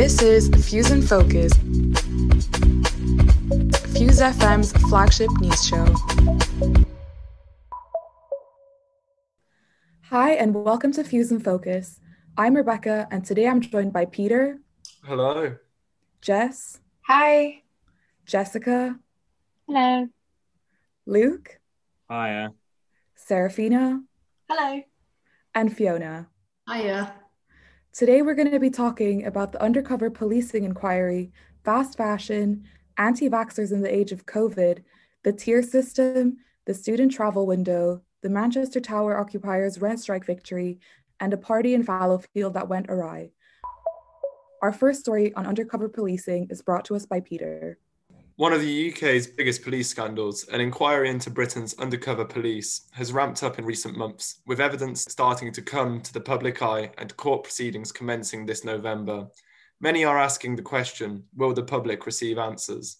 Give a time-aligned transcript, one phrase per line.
[0.00, 1.52] This is Fuse and Focus,
[3.94, 5.84] Fuse FM's flagship news show.
[10.30, 11.98] Hi, and welcome to Fuse and Focus.
[12.38, 14.60] I'm Rebecca, and today I'm joined by Peter.
[15.04, 15.56] Hello.
[16.20, 16.78] Jess.
[17.08, 17.64] Hi.
[18.26, 18.96] Jessica.
[19.66, 20.06] Hello.
[21.04, 21.58] Luke.
[22.08, 22.52] Hiya.
[23.16, 24.02] Serafina.
[24.48, 24.82] Hello.
[25.52, 26.28] And Fiona.
[26.72, 27.12] Hiya.
[27.92, 31.32] Today we're going to be talking about the undercover policing inquiry,
[31.64, 32.68] fast fashion,
[32.98, 34.84] anti vaxxers in the age of COVID,
[35.24, 40.78] the tier system, the student travel window, the Manchester Tower occupiers' rent strike victory,
[41.20, 43.30] and a party in Fallowfield that went awry.
[44.62, 47.78] Our first story on undercover policing is brought to us by Peter.
[48.36, 53.42] One of the UK's biggest police scandals, an inquiry into Britain's undercover police, has ramped
[53.42, 57.44] up in recent months, with evidence starting to come to the public eye and court
[57.44, 59.28] proceedings commencing this November.
[59.80, 62.98] Many are asking the question will the public receive answers?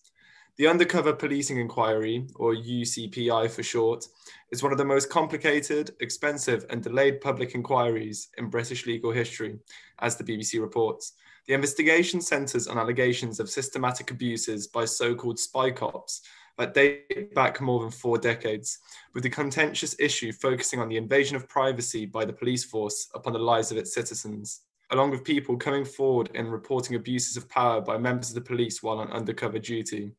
[0.56, 4.04] The Undercover Policing Inquiry, or UCPI for short,
[4.50, 9.58] is one of the most complicated, expensive, and delayed public inquiries in British legal history,
[10.00, 11.12] as the BBC reports.
[11.46, 16.22] The investigation centres on allegations of systematic abuses by so called spy cops
[16.58, 18.78] that date back more than four decades,
[19.14, 23.32] with the contentious issue focusing on the invasion of privacy by the police force upon
[23.32, 27.80] the lives of its citizens, along with people coming forward and reporting abuses of power
[27.80, 30.12] by members of the police while on undercover duty.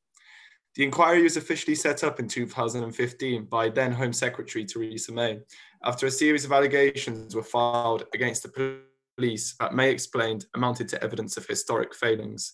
[0.76, 5.40] The inquiry was officially set up in 2015 by then Home Secretary Theresa May,
[5.84, 8.80] after a series of allegations were filed against the
[9.18, 12.54] police that May explained amounted to evidence of historic failings.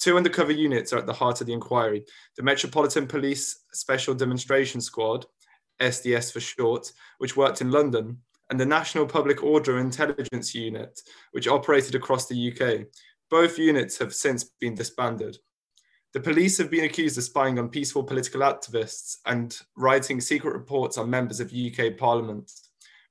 [0.00, 2.04] Two undercover units are at the heart of the inquiry
[2.36, 5.24] the Metropolitan Police Special Demonstration Squad,
[5.80, 8.18] SDS for short, which worked in London,
[8.50, 12.86] and the National Public Order Intelligence Unit, which operated across the UK.
[13.30, 15.38] Both units have since been disbanded.
[16.14, 20.96] The police have been accused of spying on peaceful political activists and writing secret reports
[20.96, 22.52] on members of UK Parliament.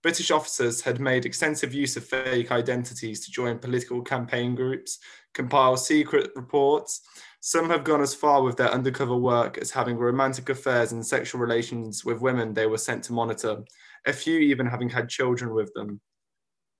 [0.02, 5.00] British officers had made extensive use of fake identities to join political campaign groups,
[5.34, 7.02] compile secret reports.
[7.41, 11.41] Some have gone as far with their undercover work as having romantic affairs and sexual
[11.41, 13.66] relations with women they were sent to monitor,
[14.06, 16.00] a few even having had children with them.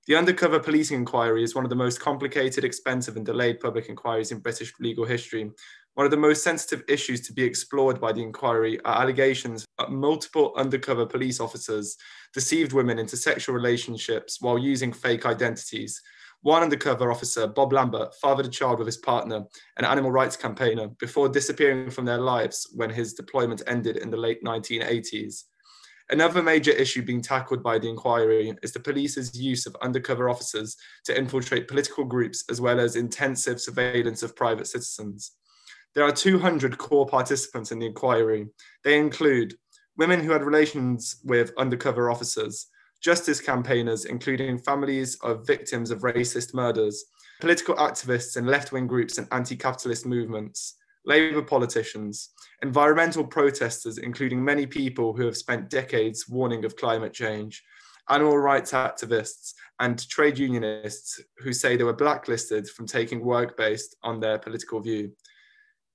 [0.06, 4.32] The undercover policing inquiry is one of the most complicated, expensive, and delayed public inquiries
[4.32, 5.50] in British legal history.
[5.94, 9.92] One of the most sensitive issues to be explored by the inquiry are allegations that
[9.92, 11.96] multiple undercover police officers
[12.32, 16.02] deceived women into sexual relationships while using fake identities.
[16.42, 19.44] One undercover officer, Bob Lambert, fathered a child with his partner,
[19.76, 24.16] an animal rights campaigner, before disappearing from their lives when his deployment ended in the
[24.16, 25.44] late 1980s.
[26.10, 30.76] Another major issue being tackled by the inquiry is the police's use of undercover officers
[31.04, 35.36] to infiltrate political groups as well as intensive surveillance of private citizens.
[35.94, 38.48] There are 200 core participants in the inquiry.
[38.82, 39.54] They include
[39.96, 42.66] women who had relations with undercover officers,
[43.00, 47.04] justice campaigners, including families of victims of racist murders,
[47.40, 52.30] political activists and left wing groups and anti capitalist movements, Labour politicians,
[52.62, 57.62] environmental protesters, including many people who have spent decades warning of climate change,
[58.08, 63.96] animal rights activists, and trade unionists who say they were blacklisted from taking work based
[64.02, 65.12] on their political view.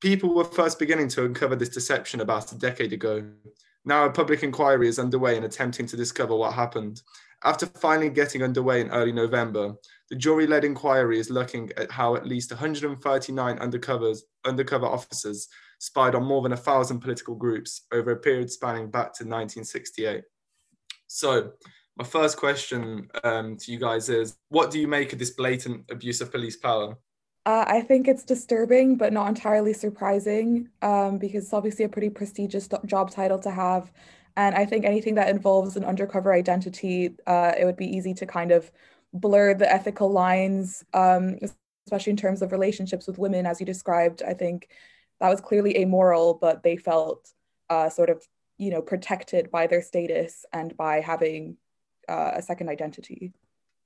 [0.01, 3.23] People were first beginning to uncover this deception about a decade ago.
[3.83, 7.01] Now a public inquiry is underway in attempting to discover what happened.
[7.43, 9.75] After finally getting underway in early November,
[10.09, 15.47] the jury-led inquiry is looking at how at least 139 undercovers, undercover officers
[15.79, 20.23] spied on more than a thousand political groups over a period spanning back to 1968.
[21.07, 21.51] So,
[21.97, 25.89] my first question um, to you guys is: What do you make of this blatant
[25.91, 26.97] abuse of police power?
[27.49, 32.11] Uh, I think it's disturbing, but not entirely surprising, um, because it's obviously a pretty
[32.11, 33.91] prestigious job title to have.
[34.37, 38.27] And I think anything that involves an undercover identity, uh, it would be easy to
[38.27, 38.71] kind of
[39.13, 41.39] blur the ethical lines, um,
[41.87, 44.21] especially in terms of relationships with women, as you described.
[44.21, 44.69] I think
[45.19, 47.33] that was clearly amoral, but they felt
[47.71, 48.23] uh, sort of,
[48.59, 51.57] you know, protected by their status and by having
[52.07, 53.33] uh, a second identity.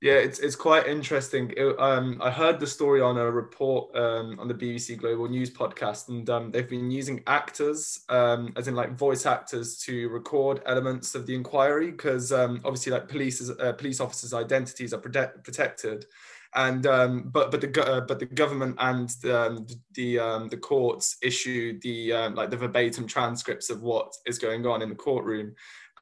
[0.04, 1.50] Yeah, it's it's quite interesting.
[1.56, 5.50] It, um, I heard the story on a report um, on the BBC Global News
[5.50, 10.60] podcast, and um, they've been using actors, um, as in like voice actors, to record
[10.66, 15.42] elements of the inquiry because um, obviously, like police uh, police officers' identities are protect,
[15.42, 16.04] protected,
[16.54, 20.16] and um, but but the uh, but the government and the the,
[20.50, 24.94] the courts issue the like the verbatim transcripts of what is going on in the
[24.94, 25.54] courtroom,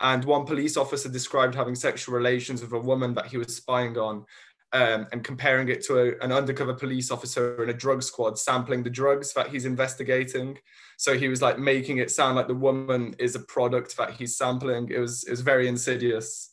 [0.02, 3.96] and one police officer described having sexual relations with a woman that he was spying
[3.96, 4.26] on
[4.72, 8.82] um, and comparing it to a, an undercover police officer in a drug squad sampling
[8.82, 10.58] the drugs that he's investigating.
[10.96, 14.36] So he was like making it sound like the woman is a product that he's
[14.36, 14.88] sampling.
[14.90, 16.52] It was it was very insidious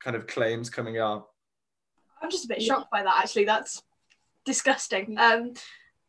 [0.00, 1.26] kind of claims coming out.
[2.22, 3.44] I'm just a bit shocked by that actually.
[3.44, 3.82] That's
[4.44, 5.18] disgusting.
[5.18, 5.54] Um,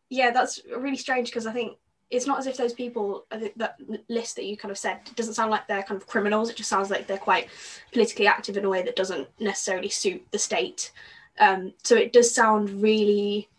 [0.10, 1.78] yeah, that's really strange because I think
[2.10, 3.76] it's not as if those people that
[4.08, 6.50] list that you kind of said doesn't sound like they're kind of criminals.
[6.50, 7.48] It just sounds like they're quite
[7.92, 10.92] politically active in a way that doesn't necessarily suit the state.
[11.40, 13.50] Um, so it does sound really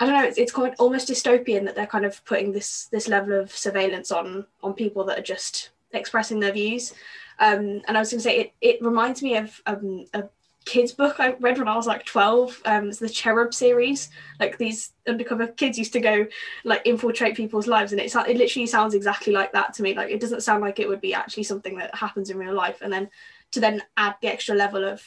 [0.00, 3.08] i don't know it's, it's quite almost dystopian that they're kind of putting this this
[3.08, 6.94] level of surveillance on on people that are just expressing their views.
[7.40, 10.24] Um, and i was going to say it, it reminds me of um, a
[10.68, 12.60] kids book I read when I was like 12.
[12.66, 14.10] Um, it's the Cherub series.
[14.38, 16.26] Like these undercover kids used to go
[16.62, 19.94] like infiltrate people's lives, and it it literally sounds exactly like that to me.
[19.94, 22.82] Like it doesn't sound like it would be actually something that happens in real life,
[22.82, 23.08] and then
[23.52, 25.02] to then add the extra level of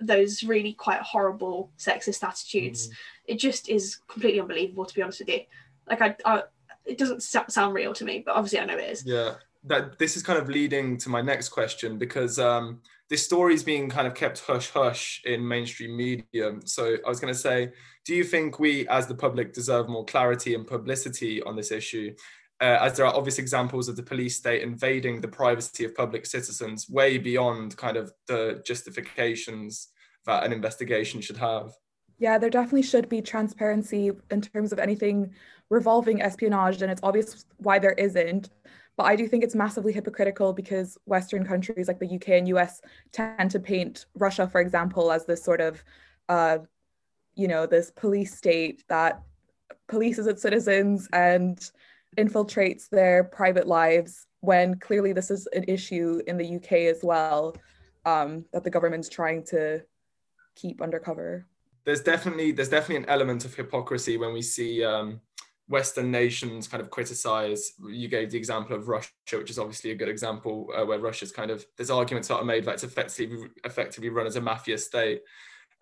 [0.00, 2.92] those really quite horrible sexist attitudes, mm.
[3.26, 4.84] it just is completely unbelievable.
[4.84, 5.42] To be honest with you,
[5.88, 6.42] like I, I
[6.84, 9.06] it doesn't sound real to me, but obviously I know it is.
[9.06, 9.34] Yeah,
[9.64, 13.64] that this is kind of leading to my next question because um this story is
[13.64, 16.52] being kind of kept hush hush in mainstream media.
[16.64, 17.72] So I was going to say,
[18.06, 22.14] do you think we as the public deserve more clarity and publicity on this issue?
[22.62, 26.24] Uh, as there are obvious examples of the police state invading the privacy of public
[26.24, 29.88] citizens way beyond kind of the justifications
[30.26, 31.72] that an investigation should have.
[32.18, 35.32] Yeah, there definitely should be transparency in terms of anything
[35.70, 38.50] revolving espionage, and it's obvious why there isn't.
[39.00, 42.82] But I do think it's massively hypocritical because Western countries like the UK and US
[43.12, 45.82] tend to paint Russia, for example, as this sort of,
[46.28, 46.58] uh,
[47.34, 49.22] you know, this police state that
[49.90, 51.70] polices its citizens and
[52.18, 57.56] infiltrates their private lives when clearly this is an issue in the UK as well
[58.04, 59.80] um, that the government's trying to
[60.56, 61.46] keep undercover.
[61.84, 65.22] There's definitely there's definitely an element of hypocrisy when we see um,
[65.70, 67.74] Western nations kind of criticize.
[67.88, 71.30] You gave the example of Russia, which is obviously a good example uh, where Russia's
[71.30, 74.76] kind of there's arguments that are made that it's effectively effectively run as a mafia
[74.76, 75.20] state.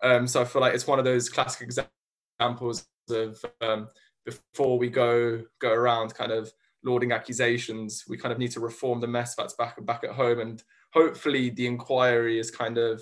[0.03, 3.89] Um, so I feel like it's one of those classic examples of um,
[4.25, 6.53] before we go go around kind of
[6.83, 10.39] lauding accusations, we kind of need to reform the mess that's back back at home,
[10.39, 10.63] and
[10.93, 13.01] hopefully the inquiry is kind of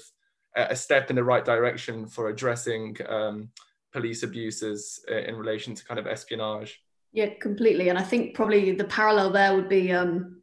[0.55, 2.95] a step in the right direction for addressing.
[3.09, 3.49] Um,
[3.93, 6.81] police abuses uh, in relation to kind of espionage.
[7.13, 7.89] Yeah, completely.
[7.89, 10.41] And I think probably the parallel there would be um,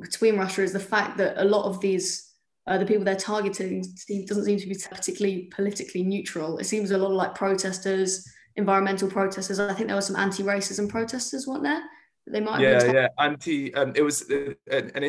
[0.00, 2.34] between Russia is the fact that a lot of these,
[2.66, 3.84] uh, the people they're targeting,
[4.26, 6.58] doesn't seem to be particularly politically neutral.
[6.58, 8.26] It seems a lot like protesters,
[8.56, 9.60] environmental protesters.
[9.60, 11.82] I think there were some anti-racism protesters, weren't there?
[12.26, 12.60] They might.
[12.60, 13.08] Yeah, yeah.
[13.18, 13.72] Anti.
[13.74, 15.04] Um, it was uh, an, an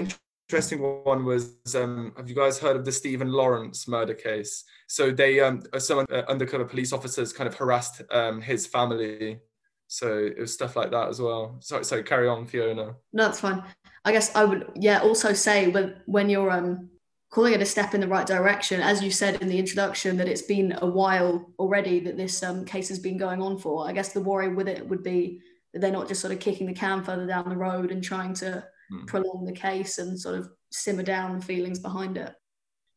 [0.48, 4.64] interesting one was um, have you guys heard of the Stephen Lawrence murder case?
[4.88, 9.40] So they um, uh, some uh, undercover police officers kind of harassed um, his family.
[9.88, 11.58] So it was stuff like that as well.
[11.60, 12.96] Sorry, sorry, carry on, Fiona.
[13.12, 13.62] No, that's fine.
[14.06, 16.90] I guess I would yeah also say when when you're um
[17.30, 20.30] calling it a step in the right direction, as you said in the introduction, that
[20.30, 23.86] it's been a while already that this um, case has been going on for.
[23.86, 25.42] I guess the worry with it would be
[25.74, 28.34] that they're not just sort of kicking the can further down the road and trying
[28.36, 29.08] to mm.
[29.08, 32.34] prolong the case and sort of simmer down the feelings behind it.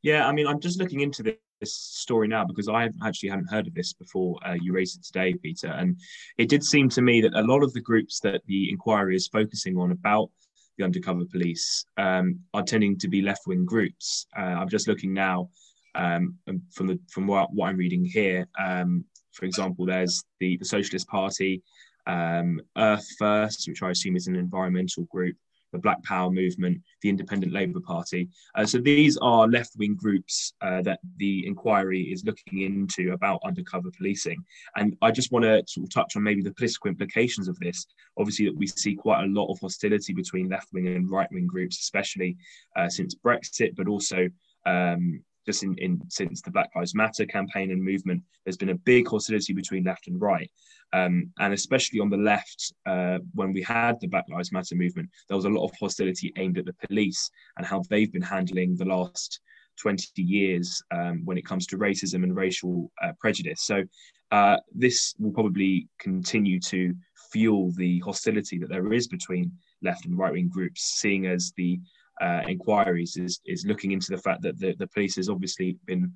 [0.02, 3.66] Yeah, I mean, I'm just looking into this story now because I actually hadn't heard
[3.66, 5.68] of this before uh, you raised it today, Peter.
[5.68, 5.98] And
[6.38, 9.28] it did seem to me that a lot of the groups that the inquiry is
[9.28, 10.30] focusing on about
[10.78, 14.26] the undercover police um, are tending to be left wing groups.
[14.36, 15.50] Uh, I'm just looking now
[15.94, 16.36] um,
[16.72, 18.46] from the from what, what I'm reading here.
[18.58, 21.62] Um, for example, there's the, the Socialist Party,
[22.06, 25.36] um, Earth First, which I assume is an environmental group
[25.72, 28.28] the Black Power movement, the Independent Labour Party.
[28.54, 33.40] Uh, so these are left wing groups uh, that the inquiry is looking into about
[33.44, 34.42] undercover policing.
[34.76, 37.86] And I just want to sort of touch on maybe the political implications of this.
[38.18, 41.46] Obviously, that we see quite a lot of hostility between left wing and right wing
[41.46, 42.36] groups, especially
[42.76, 44.28] uh, since Brexit, but also.
[44.66, 48.74] Um, just in, in since the Black Lives Matter campaign and movement, there's been a
[48.74, 50.50] big hostility between left and right.
[50.92, 55.08] Um, and especially on the left, uh, when we had the Black Lives Matter movement,
[55.28, 58.76] there was a lot of hostility aimed at the police and how they've been handling
[58.76, 59.40] the last
[59.80, 63.62] 20 years um, when it comes to racism and racial uh, prejudice.
[63.62, 63.84] So
[64.30, 66.94] uh, this will probably continue to
[67.32, 71.80] fuel the hostility that there is between left and right wing groups, seeing as the
[72.20, 76.12] uh, inquiries is, is looking into the fact that the, the police has obviously been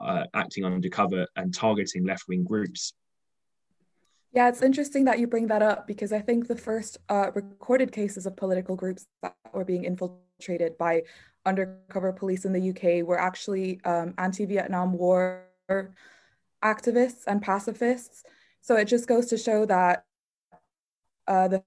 [0.00, 2.92] uh, acting undercover and targeting left wing groups.
[4.32, 7.92] Yeah, it's interesting that you bring that up because I think the first uh, recorded
[7.92, 11.02] cases of political groups that were being infiltrated by
[11.46, 15.44] undercover police in the UK were actually um, anti Vietnam War
[16.62, 18.22] activists and pacifists.
[18.60, 20.04] So it just goes to show that
[21.26, 21.62] uh, the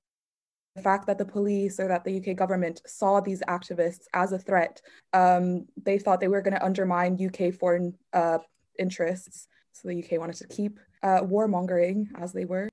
[0.83, 4.81] fact that the police or that the UK government saw these activists as a threat,
[5.13, 8.37] um, they thought they were going to undermine UK foreign uh,
[8.77, 9.47] interests.
[9.73, 12.69] So the UK wanted to keep uh, warmongering as they were.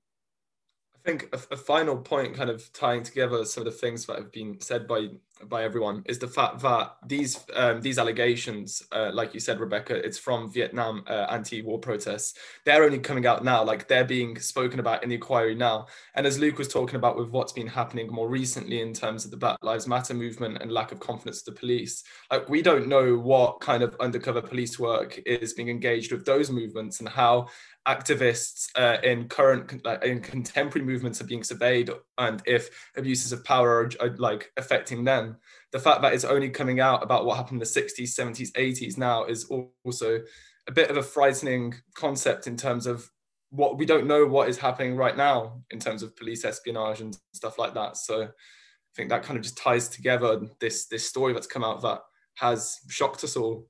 [0.95, 4.17] I think a, a, final point, kind of tying together some of the things that
[4.17, 5.07] have been said by
[5.47, 9.95] by everyone, is the fact that these um, these allegations, uh, like you said, Rebecca,
[9.95, 12.33] it's from Vietnam uh, anti-war protests.
[12.65, 15.87] They're only coming out now, like they're being spoken about in the inquiry now.
[16.15, 19.31] And as Luke was talking about with what's been happening more recently in terms of
[19.31, 22.87] the Black Lives Matter movement and lack of confidence to the police, like we don't
[22.87, 27.47] know what kind of undercover police work is being engaged with those movements and how
[27.89, 33.69] activists uh, in current in contemporary movements are being surveyed and if abuses of power
[33.69, 35.35] are, are, like affecting them
[35.71, 38.97] the fact that it's only coming out about what happened in the 60s 70s 80s
[38.97, 39.51] now is
[39.83, 40.19] also
[40.67, 43.09] a bit of a frightening concept in terms of
[43.49, 47.17] what we don't know what is happening right now in terms of police espionage and
[47.33, 47.97] stuff like that.
[47.97, 51.81] So i think that kind of just ties together this this story that's come out
[51.81, 52.01] that
[52.35, 53.67] has shocked us all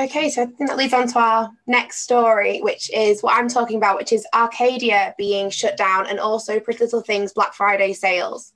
[0.00, 3.48] Okay, so I think that leads on to our next story, which is what I'm
[3.48, 7.92] talking about, which is Arcadia being shut down and also Pretty Little Things Black Friday
[7.92, 8.52] sales.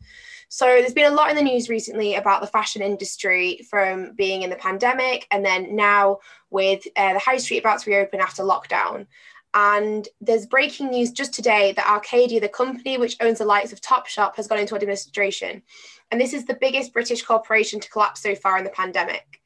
[0.48, 4.42] So there's been a lot in the news recently about the fashion industry from being
[4.42, 6.18] in the pandemic and then now
[6.50, 9.06] with uh, the high street about to reopen after lockdown.
[9.52, 13.80] And there's breaking news just today that Arcadia, the company which owns the likes of
[13.80, 15.62] Topshop, has gone into administration.
[16.10, 19.40] And this is the biggest British corporation to collapse so far in the pandemic.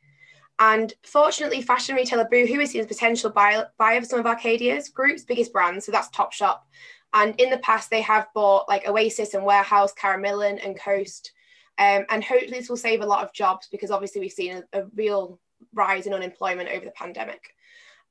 [0.61, 5.25] And fortunately, fashion retailer Boohoo is seen as potential buyer, for some of Arcadia's group's
[5.25, 5.87] biggest brands.
[5.87, 6.59] So that's Topshop.
[7.15, 11.33] And in the past, they have bought like Oasis and Warehouse, Karen Millen and Coast.
[11.79, 14.81] Um, and hopefully, this will save a lot of jobs because obviously we've seen a,
[14.81, 15.41] a real
[15.73, 17.55] rise in unemployment over the pandemic.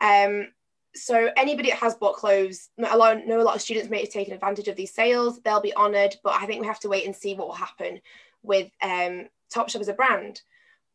[0.01, 0.47] Um,
[0.95, 2.95] so anybody that has bought clothes, I
[3.27, 5.39] know a lot of students may have taken advantage of these sales.
[5.41, 8.01] They'll be honoured, but I think we have to wait and see what will happen
[8.41, 10.41] with um, Topshop as a brand.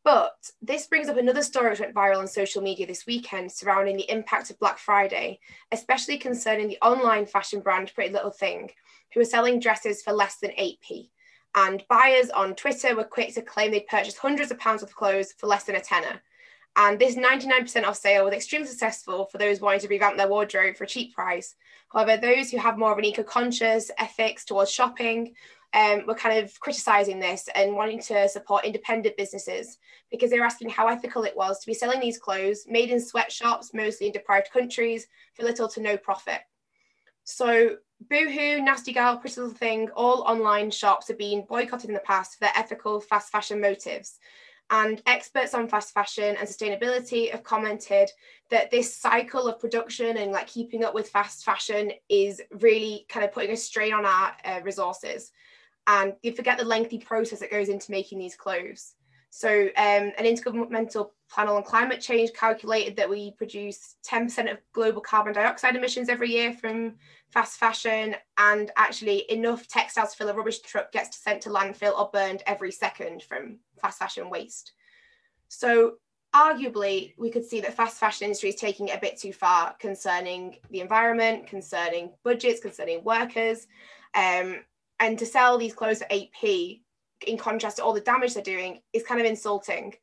[0.04, 3.96] But this brings up another story which went viral on social media this weekend surrounding
[3.96, 5.40] the impact of Black Friday,
[5.72, 8.70] especially concerning the online fashion brand Pretty Little Thing,
[9.14, 11.08] who are selling dresses for less than 8p.
[11.54, 15.32] And buyers on Twitter were quick to claim they'd purchased hundreds of pounds of clothes
[15.32, 16.20] for less than a tenner.
[16.76, 20.76] And this 99% off sale was extremely successful for those wanting to revamp their wardrobe
[20.76, 21.54] for a cheap price.
[21.92, 25.34] However, those who have more of an eco conscious ethics towards shopping
[25.74, 29.78] um, were kind of criticizing this and wanting to support independent businesses
[30.10, 33.00] because they were asking how ethical it was to be selling these clothes made in
[33.00, 36.40] sweatshops, mostly in deprived countries, for little to no profit.
[37.24, 37.76] So,
[38.08, 42.34] Boohoo, Nasty Gal, Pretty Little Thing, all online shops have been boycotted in the past
[42.34, 44.18] for their ethical fast fashion motives.
[44.70, 48.10] And experts on fast fashion and sustainability have commented
[48.50, 53.24] that this cycle of production and like keeping up with fast fashion is really kind
[53.24, 55.32] of putting a strain on our uh, resources
[55.86, 58.94] and you forget the lengthy process that goes into making these clothes.
[59.36, 65.00] So, um, an intergovernmental panel on climate change calculated that we produce 10% of global
[65.00, 66.94] carbon dioxide emissions every year from
[67.30, 71.98] fast fashion, and actually enough textiles to fill a rubbish truck gets sent to landfill
[71.98, 74.70] or burned every second from fast fashion waste.
[75.48, 75.94] So,
[76.32, 79.74] arguably, we could see that fast fashion industry is taking it a bit too far
[79.80, 83.66] concerning the environment, concerning budgets, concerning workers.
[84.14, 84.60] Um,
[85.00, 86.80] and to sell these clothes at 8p
[87.26, 89.94] in contrast to all the damage they're doing is kind of insulting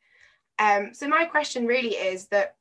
[0.60, 2.56] um, so my question really is that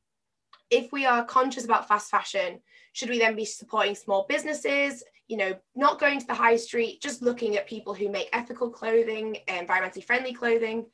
[0.70, 2.60] if we are conscious about fast fashion
[2.92, 7.00] should we then be supporting small businesses you know not going to the high street
[7.00, 10.84] just looking at people who make ethical clothing environmentally friendly clothing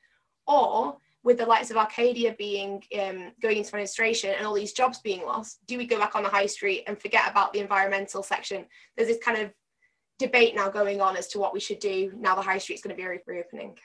[0.47, 5.01] or with the likes of Arcadia being um, going into administration and all these jobs
[5.01, 8.23] being lost, do we go back on the high street and forget about the environmental
[8.23, 8.65] section?
[8.97, 9.51] There's this kind of
[10.19, 12.95] debate now going on as to what we should do now the high street's going
[12.95, 13.77] to be re- reopening.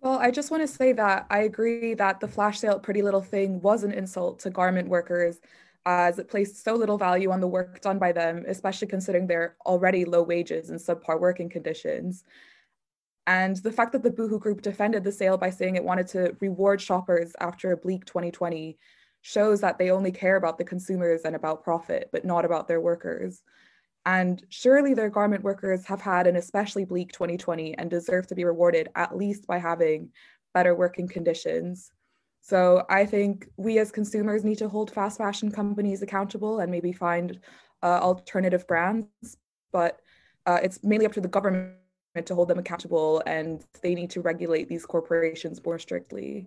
[0.00, 3.22] Well, I just want to say that I agree that the flash sale Pretty Little
[3.22, 5.40] Thing was an insult to garment workers
[5.86, 9.56] as it placed so little value on the work done by them, especially considering their
[9.64, 12.24] already low wages and subpar working conditions.
[13.26, 16.36] And the fact that the Boohoo Group defended the sale by saying it wanted to
[16.40, 18.76] reward shoppers after a bleak 2020
[19.22, 22.80] shows that they only care about the consumers and about profit, but not about their
[22.80, 23.42] workers.
[24.06, 28.44] And surely their garment workers have had an especially bleak 2020 and deserve to be
[28.44, 30.10] rewarded at least by having
[30.54, 31.90] better working conditions.
[32.40, 36.92] So I think we as consumers need to hold fast fashion companies accountable and maybe
[36.92, 37.40] find
[37.82, 39.36] uh, alternative brands.
[39.72, 40.00] But
[40.46, 41.74] uh, it's mainly up to the government
[42.24, 46.46] to hold them accountable and they need to regulate these corporations more strictly.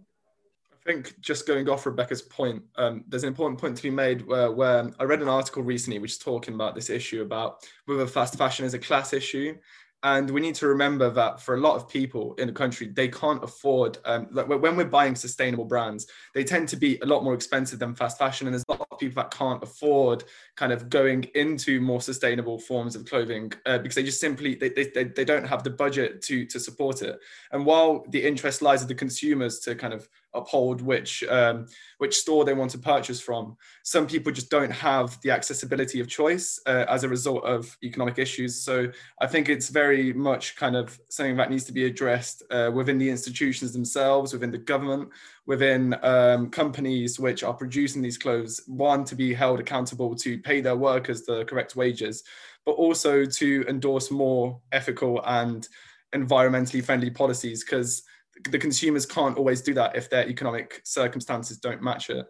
[0.85, 4.25] I think just going off Rebecca's point, um, there's an important point to be made
[4.25, 8.07] where, where I read an article recently which is talking about this issue about whether
[8.07, 9.57] fast fashion is a class issue.
[10.01, 13.09] And we need to remember that for a lot of people in the country, they
[13.09, 17.25] can't afford, um, like when we're buying sustainable brands, they tend to be a lot
[17.25, 18.47] more expensive than fast fashion.
[18.47, 20.23] And there's a lot of people that can't afford
[20.55, 24.69] kind of going into more sustainable forms of clothing uh, because they just simply, they,
[24.69, 27.19] they, they don't have the budget to, to support it.
[27.51, 31.65] And while the interest lies with the consumers to kind of uphold which um,
[31.97, 33.57] which store they want to purchase from.
[33.83, 38.19] Some people just don't have the accessibility of choice uh, as a result of economic
[38.19, 38.61] issues.
[38.61, 42.71] So I think it's very much kind of something that needs to be addressed uh,
[42.73, 45.09] within the institutions themselves, within the government,
[45.45, 48.61] within um, companies which are producing these clothes.
[48.67, 52.23] One to be held accountable to pay their workers the correct wages,
[52.65, 55.67] but also to endorse more ethical and
[56.13, 58.03] environmentally friendly policies because
[58.49, 62.25] the consumers can't always do that if their economic circumstances don't match it.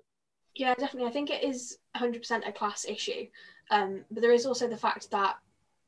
[0.55, 1.09] Yeah, definitely.
[1.09, 3.27] I think it is 100% a class issue.
[3.71, 5.37] Um, but there is also the fact that,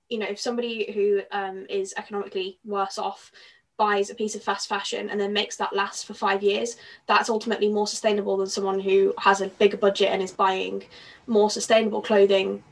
[0.10, 3.32] you know, if somebody who um, is economically worse off
[3.78, 7.30] buys a piece of fast fashion and then makes that last for five years, that's
[7.30, 10.84] ultimately more sustainable than someone who has a bigger budget and is buying
[11.26, 12.64] more sustainable clothing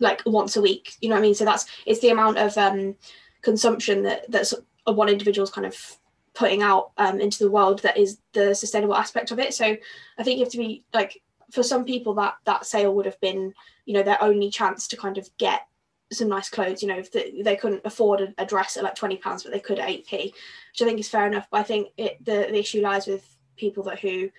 [0.00, 0.94] like once a week.
[1.00, 1.34] You know what I mean?
[1.34, 2.96] So that's it's the amount of um,
[3.42, 4.52] consumption that that's
[4.84, 5.96] one individual's kind of
[6.36, 9.54] putting out um, into the world that is the sustainable aspect of it.
[9.54, 9.76] So
[10.18, 13.20] I think you have to be like for some people that that sale would have
[13.20, 13.54] been
[13.86, 15.66] you know their only chance to kind of get
[16.12, 19.16] some nice clothes you know if they, they couldn't afford a, dress at like 20
[19.16, 21.88] pounds but they could at 8p which i think is fair enough but i think
[21.96, 23.24] it the, the issue lies with
[23.56, 24.30] people that who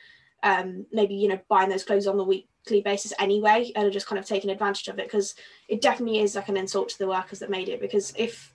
[0.44, 4.08] um maybe you know buying those clothes on the weekly basis anyway and are just
[4.08, 5.36] kind of taking advantage of it because
[5.68, 8.54] it definitely is like an insult to the workers that made it because if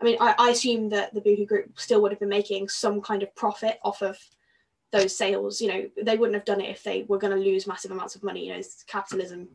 [0.00, 3.00] I mean, I, I assume that the Boohoo Group still would have been making some
[3.00, 4.18] kind of profit off of
[4.92, 5.60] those sales.
[5.60, 8.14] You know, they wouldn't have done it if they were going to lose massive amounts
[8.14, 8.46] of money.
[8.46, 9.48] You know, it's capitalism.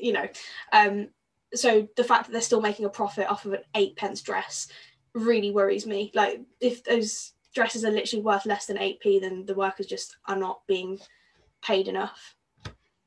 [0.00, 0.28] You know,
[0.72, 1.08] um,
[1.54, 4.68] so the fact that they're still making a profit off of an eight pence dress
[5.14, 6.10] really worries me.
[6.14, 10.16] Like, if those dresses are literally worth less than eight p, then the workers just
[10.26, 10.98] are not being
[11.62, 12.33] paid enough.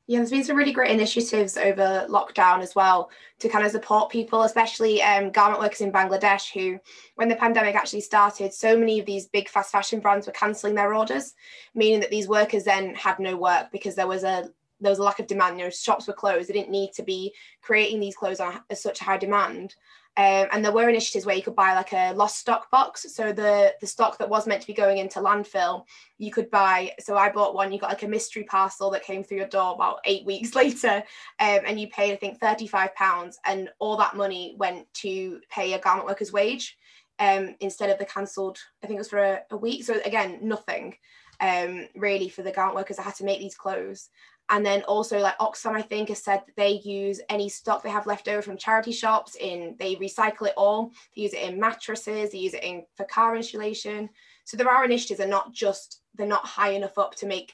[0.08, 4.10] Yeah, there's been some really great initiatives over lockdown as well to kind of support
[4.10, 6.80] people, especially um, garment workers in Bangladesh, who,
[7.16, 10.74] when the pandemic actually started, so many of these big fast fashion brands were cancelling
[10.74, 11.34] their orders,
[11.74, 14.48] meaning that these workers then had no work because there was a
[14.80, 15.58] there was a lack of demand.
[15.58, 16.48] You know, shops were closed.
[16.48, 19.74] They didn't need to be creating these clothes on such a high demand.
[20.18, 23.06] Um, and there were initiatives where you could buy like a lost stock box.
[23.14, 25.84] So the the stock that was meant to be going into landfill,
[26.18, 26.92] you could buy.
[26.98, 27.72] So I bought one.
[27.72, 31.04] You got like a mystery parcel that came through your door about eight weeks later,
[31.38, 35.40] um, and you paid I think thirty five pounds, and all that money went to
[35.50, 36.76] pay a garment worker's wage,
[37.20, 38.58] um, instead of the cancelled.
[38.82, 39.84] I think it was for a, a week.
[39.84, 40.96] So again, nothing,
[41.40, 44.10] um, really for the garment workers that had to make these clothes.
[44.50, 47.90] And then also like Oxfam, I think, has said that they use any stock they
[47.90, 50.90] have left over from charity shops in, they recycle it all.
[51.14, 54.08] They use it in mattresses, they use it in for car insulation.
[54.46, 57.52] So there are initiatives are not just, they're not high enough up to make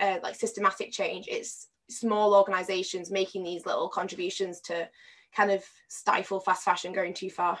[0.00, 1.26] uh, like systematic change.
[1.28, 4.88] It's small organizations making these little contributions to
[5.36, 7.58] kind of stifle fast fashion going too far.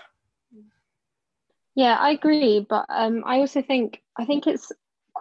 [1.74, 2.66] Yeah, I agree.
[2.66, 4.72] But um, I also think, I think it's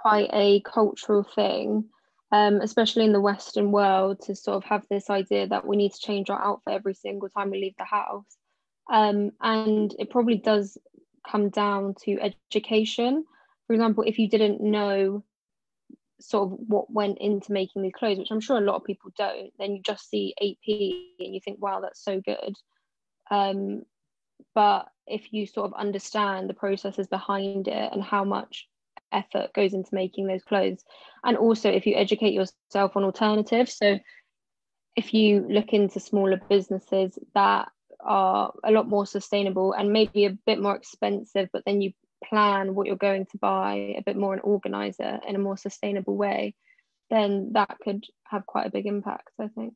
[0.01, 1.89] quite a cultural thing
[2.31, 5.93] um, especially in the Western world, to sort of have this idea that we need
[5.93, 8.37] to change our outfit every single time we leave the house.
[8.91, 10.77] Um, and it probably does
[11.29, 13.25] come down to education.
[13.67, 15.23] For example, if you didn't know
[16.21, 19.11] sort of what went into making these clothes, which I'm sure a lot of people
[19.17, 22.55] don't, then you just see 8p and you think, wow, that's so good.
[23.29, 23.81] Um,
[24.55, 28.67] but if you sort of understand the processes behind it and how much
[29.11, 30.83] effort goes into making those clothes.
[31.23, 33.99] And also if you educate yourself on alternatives so
[34.95, 37.69] if you look into smaller businesses that
[38.01, 41.91] are a lot more sustainable and maybe a bit more expensive but then you
[42.23, 45.57] plan what you're going to buy a bit more and organize it in a more
[45.57, 46.53] sustainable way
[47.09, 49.73] then that could have quite a big impact i think.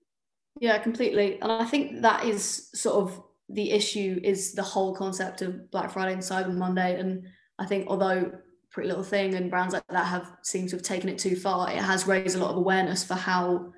[0.59, 1.39] Yeah completely.
[1.41, 5.91] And i think that is sort of the issue is the whole concept of black
[5.91, 6.99] friday and cyber monday.
[6.99, 7.27] And
[7.59, 8.31] I think although
[8.75, 11.71] Pretty Little Thing and brands like that have seemed to have taken it too far,
[11.71, 13.71] it has raised a lot of awareness for how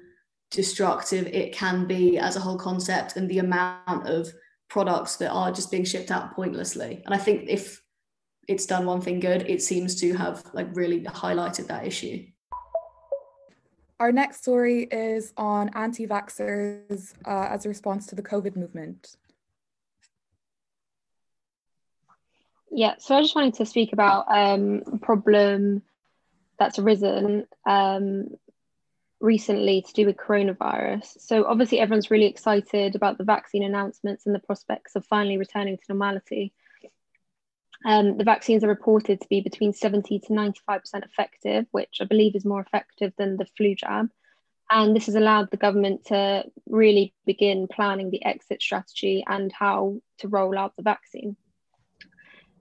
[0.50, 4.28] destructive it can be as a whole concept and the amount of
[4.70, 7.04] products that are just being shipped out pointlessly.
[7.06, 7.80] And I think if
[8.48, 12.26] it's done one thing good, it seems to have like really highlighted that issue.
[14.00, 19.16] Our next story is on anti vaxxers uh, as a response to the COVID movement.
[22.78, 25.82] Yeah, so I just wanted to speak about um, a problem
[26.60, 28.36] that's arisen um,
[29.20, 31.20] recently to do with coronavirus.
[31.20, 35.78] So, obviously, everyone's really excited about the vaccine announcements and the prospects of finally returning
[35.78, 36.54] to normality.
[37.84, 40.60] Um, the vaccines are reported to be between 70 to 95%
[41.04, 44.12] effective, which I believe is more effective than the flu jab.
[44.70, 50.00] And this has allowed the government to really begin planning the exit strategy and how
[50.20, 51.38] to roll out the vaccine.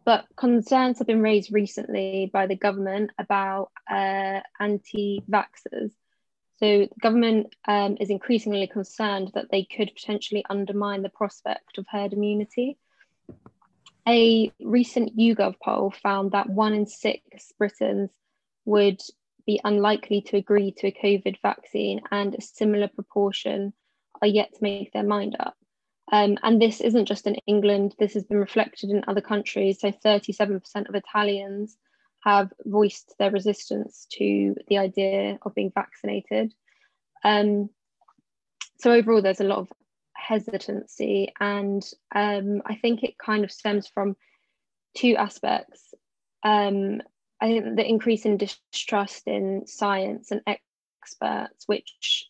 [0.06, 5.90] But concerns have been raised recently by the government about uh, anti vaxxers.
[6.58, 11.84] So, the government um, is increasingly concerned that they could potentially undermine the prospect of
[11.90, 12.78] herd immunity
[14.06, 18.10] a recent YouGov poll found that one in six Britons
[18.64, 19.00] would
[19.46, 23.72] be unlikely to agree to a COVID vaccine, and a similar proportion
[24.22, 25.56] are yet to make their mind up.
[26.12, 29.80] Um, and this isn't just in England, this has been reflected in other countries.
[29.80, 31.76] So 37% of Italians
[32.24, 36.52] have voiced their resistance to the idea of being vaccinated.
[37.24, 37.70] Um,
[38.78, 39.72] so overall, there's a lot of
[40.14, 41.32] hesitancy.
[41.40, 41.82] And
[42.14, 44.16] um, I think it kind of stems from
[44.96, 45.94] two aspects.
[46.42, 47.02] Um,
[47.40, 52.26] I think the increase in distrust in science and experts, which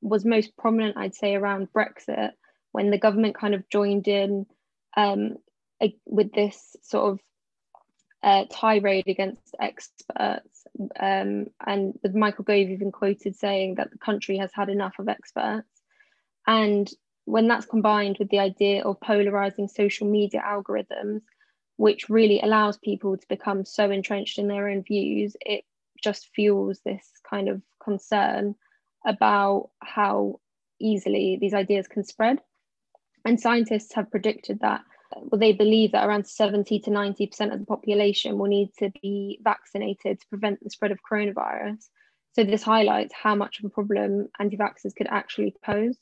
[0.00, 2.32] was most prominent, I'd say, around Brexit,
[2.76, 4.44] when the government kind of joined in
[4.98, 5.36] um,
[6.04, 7.20] with this sort of
[8.22, 10.66] uh, tirade against experts.
[11.00, 15.70] Um, and Michael Gove even quoted saying that the country has had enough of experts.
[16.46, 16.86] And
[17.24, 21.22] when that's combined with the idea of polarizing social media algorithms,
[21.78, 25.64] which really allows people to become so entrenched in their own views, it
[26.04, 28.54] just fuels this kind of concern
[29.06, 30.40] about how
[30.78, 32.38] easily these ideas can spread.
[33.26, 34.82] And scientists have predicted that,
[35.14, 39.40] well, they believe that around 70 to 90% of the population will need to be
[39.42, 41.88] vaccinated to prevent the spread of coronavirus.
[42.34, 45.96] So, this highlights how much of a problem anti vaxxers could actually pose.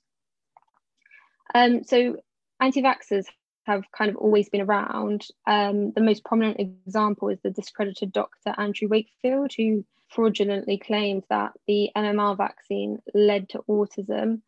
[1.55, 2.17] Um, so
[2.61, 3.27] anti-vaxxers
[3.65, 5.27] have kind of always been around.
[5.47, 8.55] Um, the most prominent example is the discredited Dr.
[8.59, 14.43] Andrew Wakefield, who fraudulently claimed that the MMR vaccine led to autism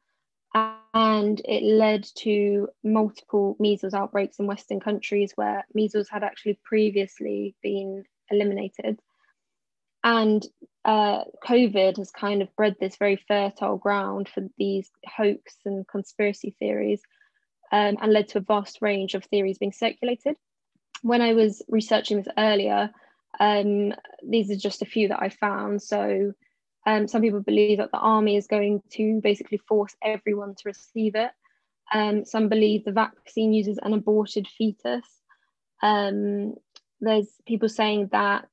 [0.55, 7.55] and it led to multiple measles outbreaks in Western countries where measles had actually previously
[7.63, 8.99] been eliminated.
[10.03, 10.47] And
[10.85, 16.55] uh, COVID has kind of bred this very fertile ground for these hoax and conspiracy
[16.59, 17.03] theories
[17.73, 20.37] um, and led to a vast range of theories being circulated.
[21.03, 22.91] When I was researching this earlier,
[23.41, 23.93] um,
[24.27, 25.83] these are just a few that I found.
[25.83, 26.33] So,
[26.87, 31.17] um, some people believe that the army is going to basically force everyone to receive
[31.17, 31.33] it.
[31.93, 35.05] Um, some believe the vaccine uses an aborted fetus.
[35.83, 36.55] Um,
[37.01, 38.49] there's people saying that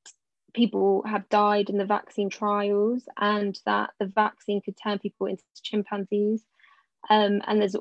[0.53, 5.43] people have died in the vaccine trials and that the vaccine could turn people into
[5.61, 6.43] chimpanzees.
[7.09, 7.75] Um, and there's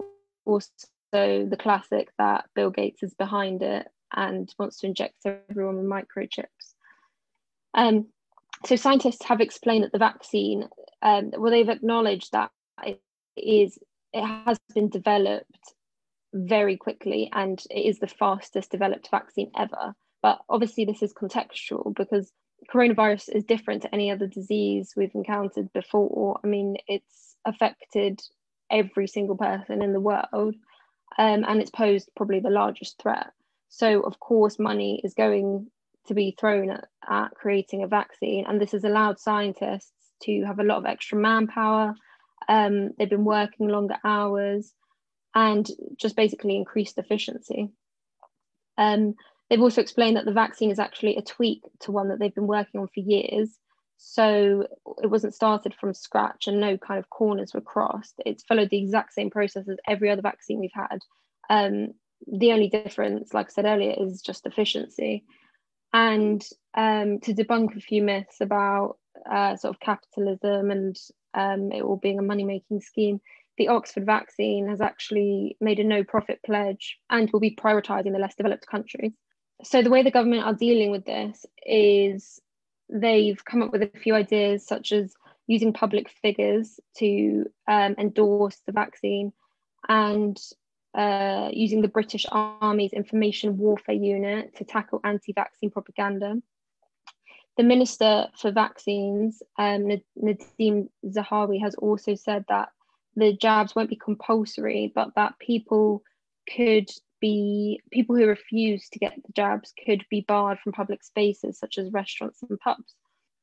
[0.44, 0.68] also
[1.12, 5.16] the classic that Bill Gates is behind it and wants to inject
[5.50, 6.74] everyone with microchips.
[7.74, 8.08] Um,
[8.64, 10.68] so scientists have explained that the vaccine,
[11.02, 12.50] um, well, they've acknowledged that
[12.84, 13.00] it
[13.36, 13.78] is
[14.12, 15.74] it has been developed
[16.34, 19.94] very quickly and it is the fastest developed vaccine ever.
[20.22, 22.30] But obviously, this is contextual because
[22.72, 26.38] coronavirus is different to any other disease we've encountered before.
[26.44, 28.20] I mean, it's affected
[28.70, 30.54] every single person in the world,
[31.18, 33.32] um, and it's posed probably the largest threat.
[33.68, 35.70] So, of course, money is going
[36.06, 40.58] to be thrown at, at creating a vaccine, and this has allowed scientists to have
[40.58, 41.94] a lot of extra manpower.
[42.48, 44.72] Um, they've been working longer hours
[45.34, 47.70] and just basically increased efficiency.
[48.76, 49.14] Um,
[49.52, 52.46] They've also explained that the vaccine is actually a tweak to one that they've been
[52.46, 53.50] working on for years.
[53.98, 54.66] So
[55.02, 58.14] it wasn't started from scratch and no kind of corners were crossed.
[58.24, 61.00] It's followed the exact same process as every other vaccine we've had.
[61.50, 61.92] Um,
[62.26, 65.26] the only difference, like I said earlier, is just efficiency.
[65.92, 66.42] And
[66.74, 68.96] um, to debunk a few myths about
[69.30, 70.96] uh, sort of capitalism and
[71.34, 73.20] um, it all being a money making scheme,
[73.58, 78.18] the Oxford vaccine has actually made a no profit pledge and will be prioritising the
[78.18, 79.12] less developed countries.
[79.62, 82.40] so the way the government are dealing with this is
[82.88, 85.12] they've come up with a few ideas, such as
[85.46, 89.32] using public figures to um, endorse the vaccine
[89.88, 90.38] and
[90.94, 96.36] uh, using the British Army's Information Warfare Unit to tackle anti vaccine propaganda.
[97.56, 102.70] The Minister for Vaccines, um, Nadhim Zahawi, has also said that
[103.14, 106.02] the jabs won't be compulsory, but that people
[106.54, 106.88] could
[107.20, 111.78] be people who refuse to get the jabs could be barred from public spaces such
[111.78, 112.94] as restaurants and pubs.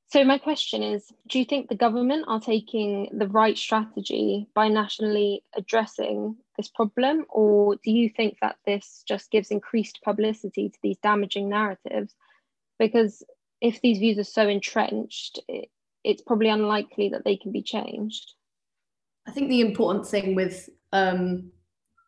[0.07, 4.67] So my question is, do you think the government are taking the right strategy by
[4.67, 10.77] nationally addressing this problem or do you think that this just gives increased publicity to
[10.83, 12.13] these damaging narratives?
[12.77, 13.23] Because
[13.61, 15.69] if these views are so entrenched, it,
[16.03, 18.33] it's probably unlikely that they can be changed.
[19.25, 21.49] I think the important thing with um,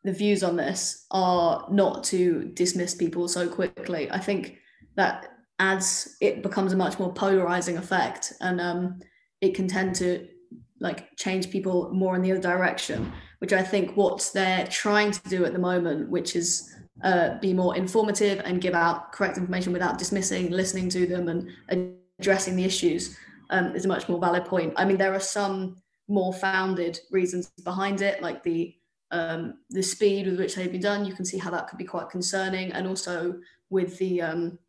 [0.03, 4.11] the views on this are not to dismiss people so quickly.
[4.11, 4.57] I think
[4.97, 5.27] that
[5.59, 8.99] as it becomes a much more polarizing effect and um,
[9.39, 10.27] it can tend to
[10.81, 15.29] like change people more in the other direction, which I think what they're trying to
[15.29, 19.73] do at the moment, which is uh, be more informative and give out correct information
[19.73, 21.49] without dismissing, listening to them and
[22.19, 23.17] addressing the issues
[23.49, 24.73] um, is a much more valid point.
[24.77, 25.77] I mean, there are some
[26.07, 28.75] more founded reasons behind it, like the
[29.09, 31.03] um, the speed with which they've been done.
[31.03, 33.39] You can see how that could be quite concerning, and also
[33.71, 34.59] with the um,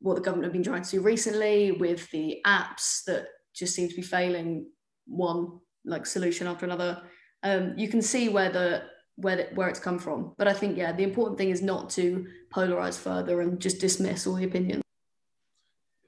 [0.00, 3.90] what the government have been trying to do recently with the apps that just seem
[3.90, 4.70] to be failing
[5.06, 7.02] one like solution after another.
[7.42, 8.84] Um, you can see where the
[9.16, 10.34] where the, where it's come from.
[10.36, 14.26] But I think yeah, the important thing is not to polarize further and just dismiss
[14.26, 14.82] all the opinions.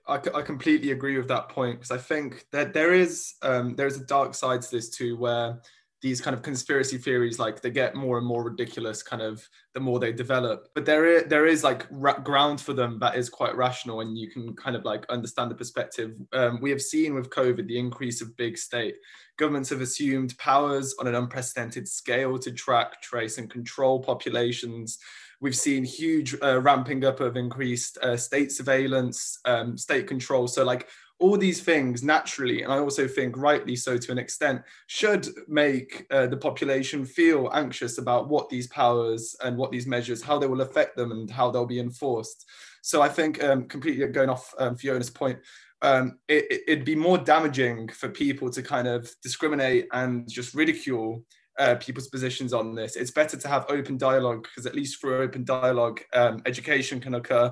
[0.06, 3.86] I, I completely agree with that point because I think that there is um, there
[3.86, 5.60] is a dark side to this too, where
[6.00, 9.80] these kind of conspiracy theories like they get more and more ridiculous kind of the
[9.80, 10.68] more they develop.
[10.74, 14.16] But there is there is like ra- ground for them that is quite rational and
[14.16, 16.14] you can kind of like understand the perspective.
[16.32, 18.94] Um, we have seen with covid the increase of big state.
[19.38, 24.98] Governments have assumed powers on an unprecedented scale to track trace and control populations.
[25.40, 30.46] We've seen huge uh, ramping up of increased uh, state surveillance um, state control.
[30.48, 30.88] So like
[31.20, 36.06] all these things naturally, and I also think rightly so to an extent, should make
[36.10, 40.46] uh, the population feel anxious about what these powers and what these measures, how they
[40.46, 42.48] will affect them and how they'll be enforced.
[42.82, 45.38] So I think um, completely going off um, Fiona's point,
[45.82, 51.24] um, it, would be more damaging for people to kind of discriminate and just ridicule
[51.58, 52.96] uh, people's positions on this.
[52.96, 57.14] It's better to have open dialogue because at least through open dialogue, um, education can
[57.14, 57.50] occur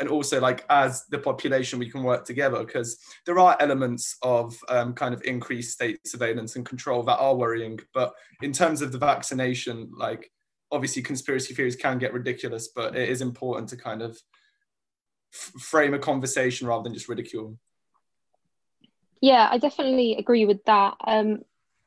[0.00, 4.56] and also like as the population we can work together because there are elements of
[4.68, 7.78] um, kind of increased state surveillance and control that are worrying.
[7.94, 10.30] But in terms of the vaccination like
[10.70, 14.18] obviously conspiracy theories can get ridiculous but it is important to kind of
[15.32, 17.58] f- frame a conversation rather than just ridicule.
[19.20, 20.94] Yeah i definitely agree with that.
[21.06, 21.42] Um,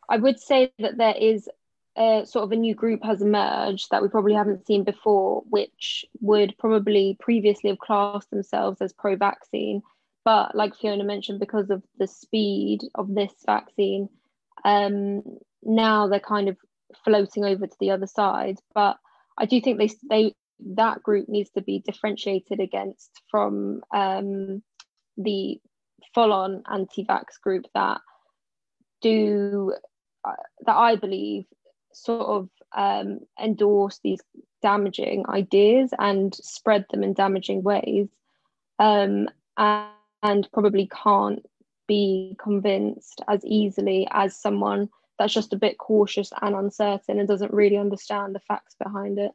[0.10, 1.47] i would say that there is
[1.95, 6.06] uh, sort of a new group has emerged that we probably haven't seen before, which
[6.21, 9.82] would probably previously have classed themselves as pro vaccine.
[10.23, 14.08] But like Fiona mentioned, because of the speed of this vaccine,
[14.63, 15.23] um,
[15.63, 16.58] now they're kind of
[17.04, 18.58] floating over to the other side.
[18.73, 18.97] But
[19.38, 20.34] I do think they, they
[20.75, 24.62] that group needs to be differentiated against from um,
[25.17, 25.60] the
[26.13, 27.99] full on anti vax group that
[29.01, 29.73] do
[30.23, 30.34] uh,
[30.65, 31.45] that I believe
[31.93, 34.21] sort of um, endorse these
[34.62, 38.08] damaging ideas and spread them in damaging ways
[38.80, 39.27] um,
[39.58, 39.89] and,
[40.23, 41.45] and probably can't
[41.88, 47.54] be convinced as easily as someone that's just a bit cautious and uncertain and doesn't
[47.54, 49.32] really understand the facts behind it.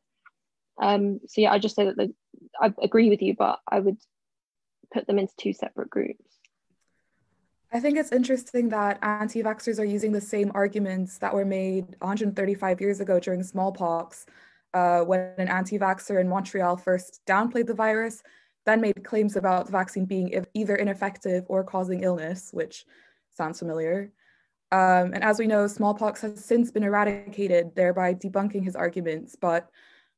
[0.80, 2.12] Um, so yeah, I just say that the,
[2.60, 3.98] I agree with you, but I would
[4.92, 6.35] put them into two separate groups.
[7.76, 11.84] I think it's interesting that anti vaxxers are using the same arguments that were made
[11.98, 14.24] 135 years ago during smallpox,
[14.72, 18.22] uh, when an anti vaxxer in Montreal first downplayed the virus,
[18.64, 22.86] then made claims about the vaccine being either ineffective or causing illness, which
[23.36, 24.10] sounds familiar.
[24.72, 29.36] Um, and as we know, smallpox has since been eradicated, thereby debunking his arguments.
[29.38, 29.68] But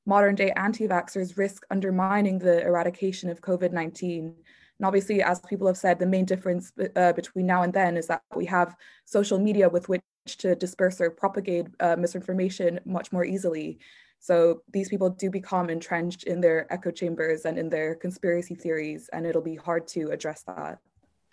[0.07, 4.37] modern day anti vaxxers risk undermining the eradication of COVID 19
[4.79, 8.07] and obviously, as people have said, the main difference uh, between now and then is
[8.07, 10.03] that we have social media with which
[10.39, 13.79] to disperse or propagate uh, misinformation much more easily.
[14.21, 19.09] So these people do become entrenched in their echo chambers and in their conspiracy theories,
[19.13, 20.79] and it'll be hard to address that.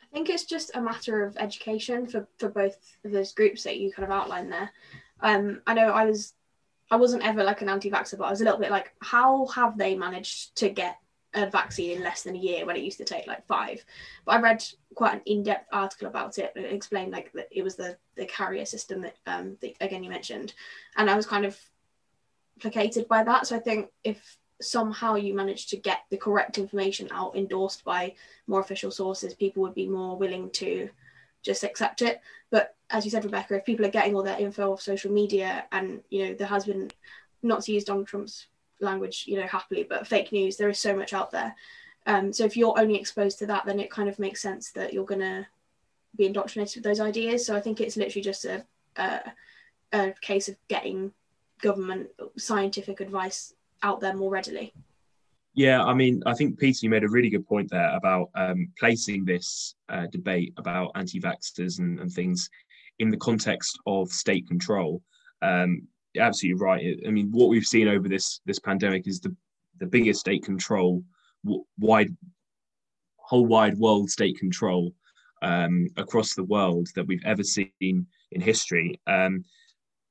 [0.01, 3.77] I think it's just a matter of education for, for both of those groups that
[3.77, 4.71] you kind of outlined there.
[5.19, 6.33] Um, I know I was
[6.91, 9.77] I wasn't ever like an anti-vaxxer, but I was a little bit like, how have
[9.77, 10.97] they managed to get
[11.35, 13.83] a vaccine in less than a year when it used to take like five.
[14.25, 14.63] But I read
[14.95, 16.53] quite an in-depth article about it.
[16.55, 20.09] It explained like that it was the the carrier system that um that, again you
[20.09, 20.53] mentioned,
[20.97, 21.57] and I was kind of
[22.59, 23.47] placated by that.
[23.47, 28.15] So I think if somehow you manage to get the correct information out endorsed by
[28.47, 30.89] more official sources, people would be more willing to
[31.43, 32.21] just accept it.
[32.49, 35.65] But as you said, Rebecca, if people are getting all their info off social media
[35.71, 36.89] and you know there has been
[37.43, 38.47] not to use Donald Trump's
[38.79, 41.55] language, you know, happily, but fake news, there is so much out there.
[42.07, 44.93] Um, so if you're only exposed to that, then it kind of makes sense that
[44.93, 45.47] you're gonna
[46.15, 47.45] be indoctrinated with those ideas.
[47.45, 48.65] So I think it's literally just a
[48.97, 49.21] a,
[49.91, 51.11] a case of getting
[51.61, 54.73] government scientific advice out there more readily.
[55.53, 58.67] Yeah, I mean, I think Peter, you made a really good point there about um,
[58.77, 62.49] placing this uh, debate about anti-vaxxers and, and, things
[62.99, 65.01] in the context of state control.
[65.41, 66.97] Um, absolutely right.
[67.07, 69.35] I mean, what we've seen over this this pandemic is the
[69.79, 71.03] the biggest state control,
[71.79, 72.15] wide,
[73.17, 74.93] whole wide world state control
[75.41, 78.99] um, across the world that we've ever seen in history.
[79.07, 79.43] Um,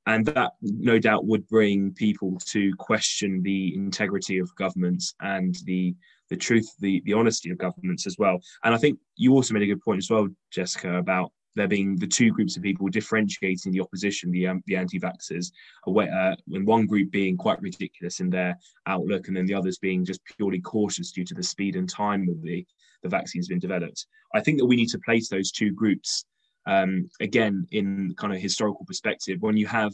[0.07, 5.95] and that no doubt would bring people to question the integrity of governments and the
[6.31, 9.63] the truth the the honesty of governments as well and i think you also made
[9.63, 13.73] a good point as well jessica about there being the two groups of people differentiating
[13.73, 15.53] the opposition, the um, the anti-vaxxers,
[15.87, 20.05] uh, when one group being quite ridiculous in their outlook, and then the others being
[20.05, 22.67] just purely cautious due to the speed and time of the
[23.03, 24.07] the vaccine's been developed.
[24.35, 26.25] I think that we need to place those two groups
[26.67, 29.39] um, again in kind of historical perspective.
[29.41, 29.93] When you have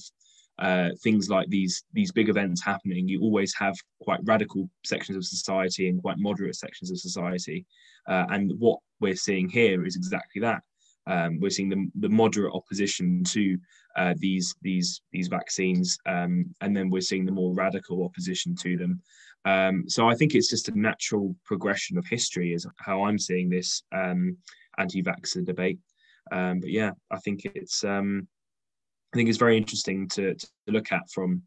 [0.58, 5.24] uh, things like these these big events happening you always have quite radical sections of
[5.24, 7.64] society and quite moderate sections of society.
[8.06, 10.62] Uh, and what we're seeing here is exactly that
[11.06, 13.58] um, we're seeing the, the moderate opposition to
[13.96, 18.76] uh, these these these vaccines um, and then we're seeing the more radical opposition to
[18.76, 19.00] them
[19.44, 23.48] um, so I think it's just a natural progression of history is how I'm seeing
[23.48, 24.36] this um,
[24.78, 25.78] anti-vaxxer debate
[26.30, 28.26] um, but yeah, I think it's um,
[29.12, 31.42] I think it's very interesting to, to look at from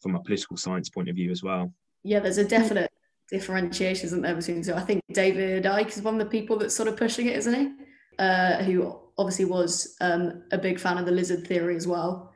[0.00, 1.72] from a political science point of view as well.
[2.02, 2.90] Yeah, there's a definite
[3.30, 6.74] differentiation, isn't there, between so I think David Icke is one of the people that's
[6.74, 7.83] sort of pushing it, isn't he?
[8.18, 12.32] Uh, who obviously was um, a big fan of the lizard theory as well.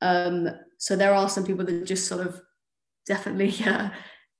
[0.00, 2.40] Um, so there are some people that just sort of
[3.06, 3.90] definitely, uh,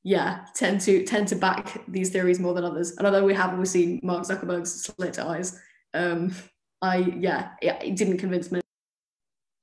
[0.02, 2.96] yeah, tend to tend to back these theories more than others.
[2.96, 5.58] And although we have always seen Mark Zuckerberg's slit eyes,
[5.94, 6.34] um,
[6.80, 8.60] I yeah, it, didn't convince me.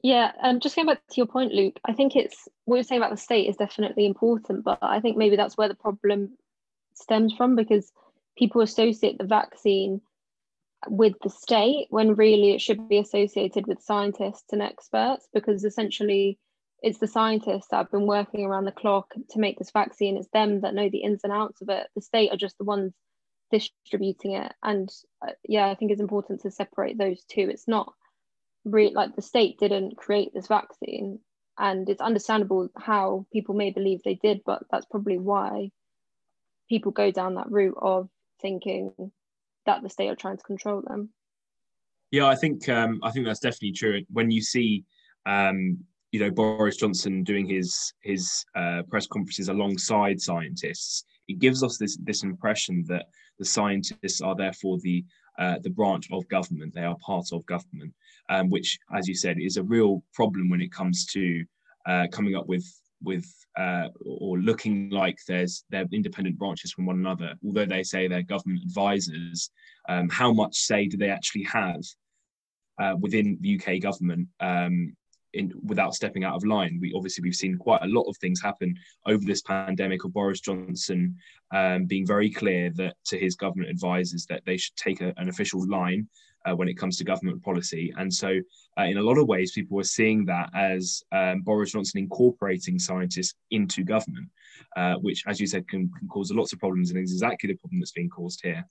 [0.02, 3.02] Yeah, um, just going back to your point, Luke, I think it's what you're saying
[3.02, 6.38] about the state is definitely important, but I think maybe that's where the problem
[6.94, 7.92] stems from because
[8.38, 10.00] people associate the vaccine
[10.88, 16.40] with the state when really it should be associated with scientists and experts because essentially
[16.82, 20.16] it's the scientists that have been working around the clock to make this vaccine.
[20.16, 21.88] It's them that know the ins and outs of it.
[21.96, 22.94] The state are just the ones
[23.52, 24.90] distributing it and
[25.26, 27.94] uh, yeah i think it's important to separate those two it's not
[28.66, 31.20] really like the state didn't create this vaccine
[31.58, 35.70] and it's understandable how people may believe they did but that's probably why
[36.68, 38.08] people go down that route of
[38.42, 38.94] thinking
[39.70, 41.10] that the state are trying to control them
[42.12, 44.84] yeah i think um, i think that's definitely true when you see
[45.26, 45.78] um,
[46.12, 51.78] you know boris johnson doing his his uh, press conferences alongside scientists it gives us
[51.78, 53.06] this this impression that
[53.38, 55.06] the scientists are therefore the
[55.40, 56.74] uh, the branch of government.
[56.74, 57.94] They are part of government,
[58.30, 61.46] um, which, as you said, is a real problem when it comes to
[61.86, 62.66] uh, coming up with
[63.02, 63.26] with
[63.58, 67.34] uh, or looking like there's they're independent branches from one another.
[67.44, 69.50] Although they say they're government advisors,
[69.88, 71.82] um, how much say do they actually have
[72.80, 74.96] uh, within the UK government um,
[75.34, 76.80] in, without stepping out of line.
[76.82, 80.40] We obviously we've seen quite a lot of things happen over this pandemic of Boris
[80.40, 81.16] Johnson
[81.54, 85.30] um, being very clear that to his government advisors that they should take a, an
[85.30, 86.08] official line
[86.50, 87.94] uh, when it comes to government policy.
[87.98, 88.40] And so,
[88.78, 92.80] uh, in a lot of ways, people were seeing that as um, Boris Johnson incorporating
[92.80, 94.30] scientists into government,
[94.78, 97.58] uh, which, as you said, can, can cause lots of problems, and is exactly the
[97.58, 98.66] problem that's being caused here.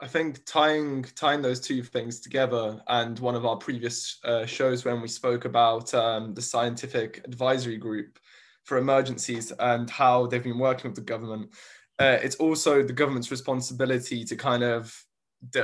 [0.00, 4.84] I think tying tying those two things together, and one of our previous uh, shows
[4.84, 8.18] when we spoke about um, the scientific advisory group
[8.64, 11.50] for emergencies and how they've been working with the government,
[11.98, 15.04] uh, it's also the government's responsibility to kind of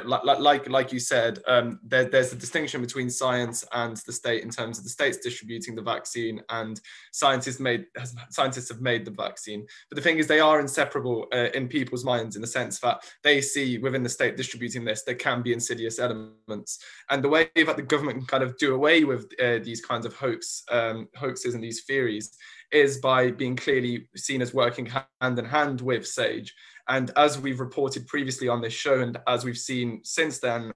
[0.04, 4.42] like like like you said, um, there, there's a distinction between science and the state
[4.42, 6.80] in terms of the states distributing the vaccine and
[7.12, 7.86] scientists made
[8.30, 9.66] scientists have made the vaccine.
[9.88, 13.02] But the thing is, they are inseparable uh, in people's minds in the sense that
[13.22, 17.48] they see within the state distributing this there can be insidious elements, and the way
[17.54, 21.08] that the government can kind of do away with uh, these kinds of hoax um,
[21.16, 22.36] hoaxes and these theories
[22.72, 24.86] is by being clearly seen as working
[25.20, 26.54] hand in hand with SAGE
[26.88, 30.72] And as we've reported previously on this show, and as we've seen since then,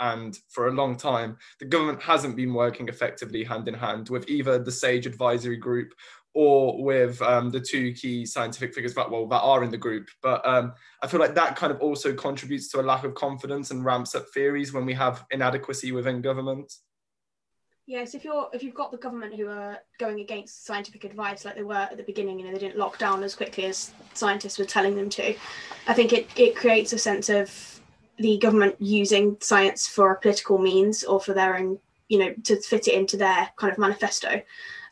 [0.00, 4.28] and for a long time, the government hasn't been working effectively hand in hand with
[4.28, 5.92] either the SAGE advisory group
[6.34, 10.08] or with um, the two key scientific figures that well that are in the group.
[10.22, 13.70] But um, I feel like that kind of also contributes to a lack of confidence
[13.70, 16.70] and ramps up theories when we have inadequacy within government.
[17.86, 21.54] Yes, if you're if you've got the government who are going against scientific advice like
[21.54, 24.58] they were at the beginning, you know, they didn't lock down as quickly as scientists
[24.58, 25.34] were telling them to.
[25.86, 27.80] I think it, it creates a sense of
[28.18, 31.78] the government using science for a political means or for their own,
[32.08, 34.42] you know, to fit it into their kind of manifesto,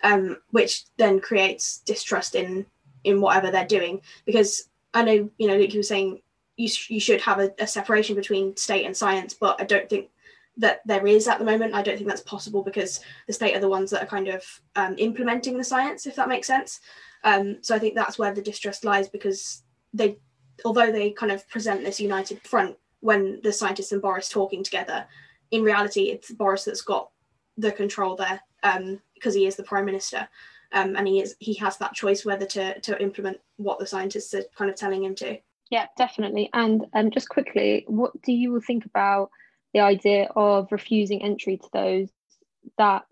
[0.04, 2.64] um, which then creates distrust in
[3.02, 4.02] in whatever they're doing.
[4.24, 6.20] Because I know, you know, like you were saying,
[6.56, 9.90] you, sh- you should have a, a separation between state and science, but I don't
[9.90, 10.10] think
[10.56, 11.74] that there is at the moment.
[11.74, 14.44] I don't think that's possible because the state are the ones that are kind of
[14.76, 16.80] um, implementing the science, if that makes sense.
[17.24, 20.18] Um, so I think that's where the distrust lies because they,
[20.64, 25.06] although they kind of present this united front when the scientists and Boris talking together,
[25.50, 27.10] in reality it's Boris that's got
[27.56, 30.28] the control there um, because he is the prime minister.
[30.72, 34.34] Um, and he is he has that choice whether to to implement what the scientists
[34.34, 35.38] are kind of telling him to.
[35.70, 36.50] Yeah, definitely.
[36.52, 39.30] And um, just quickly, what do you think about
[39.74, 42.08] the idea of refusing entry to those
[42.78, 43.04] that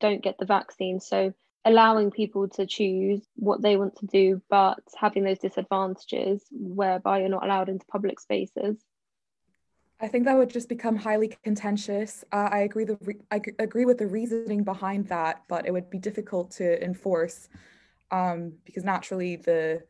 [0.00, 1.00] don't get the vaccine.
[1.00, 1.32] So
[1.64, 7.28] allowing people to choose what they want to do, but having those disadvantages whereby you're
[7.28, 8.76] not allowed into public spaces.
[10.00, 12.24] I think that would just become highly contentious.
[12.32, 12.84] Uh, I agree.
[12.84, 16.50] The re- I g- agree with the reasoning behind that, but it would be difficult
[16.52, 17.48] to enforce
[18.10, 19.84] um, because naturally the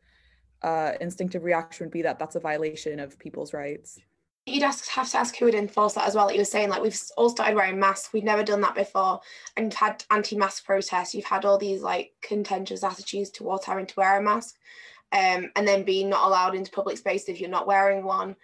[0.61, 3.99] uh, instinctive reaction would be that that's a violation of people's rights.
[4.45, 6.25] You'd ask, have to ask who would enforce that as well.
[6.25, 8.11] Like you were saying, like we've all started wearing masks.
[8.11, 9.21] We've never done that before,
[9.55, 11.15] and you've had anti-mask protests.
[11.15, 14.57] You've had all these like contentious attitudes towards having to wear a mask,
[15.13, 18.35] um, and then being not allowed into public space if you're not wearing one.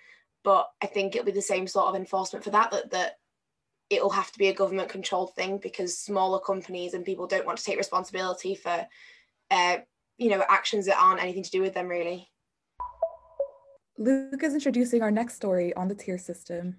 [0.46, 2.72] But I think it'll be the same sort of enforcement for that.
[2.72, 3.20] That that
[3.90, 7.64] it'll have to be a government-controlled thing because smaller companies and people don't want to
[7.64, 8.88] take responsibility for,
[9.52, 9.78] uh,
[10.18, 12.30] you know, actions that aren't anything to do with them really.
[14.00, 16.78] Luke is introducing our next story on the tier system.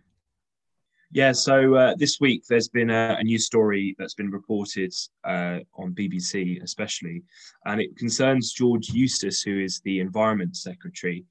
[1.13, 4.95] Yeah, so uh, this week there's been a, a, news story that's been reported
[5.25, 7.23] uh, on BBC, especially,
[7.67, 11.27] and it concerns George Eustice, who is the Environment Secretary.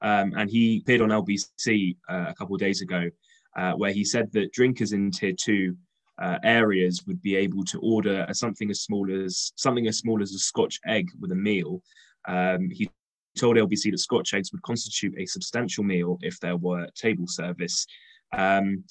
[0.00, 3.10] Um, and he appeared on LBC uh, a couple of days ago,
[3.56, 5.76] uh, where he said that drinkers in tier two
[6.22, 10.32] uh, areas would be able to order something as small as something as small as
[10.32, 11.82] a Scotch egg with a meal.
[12.26, 12.88] Um, he
[13.38, 17.86] told LBC that Scotch eggs would constitute a substantial meal if there were table service.
[18.32, 18.84] Um,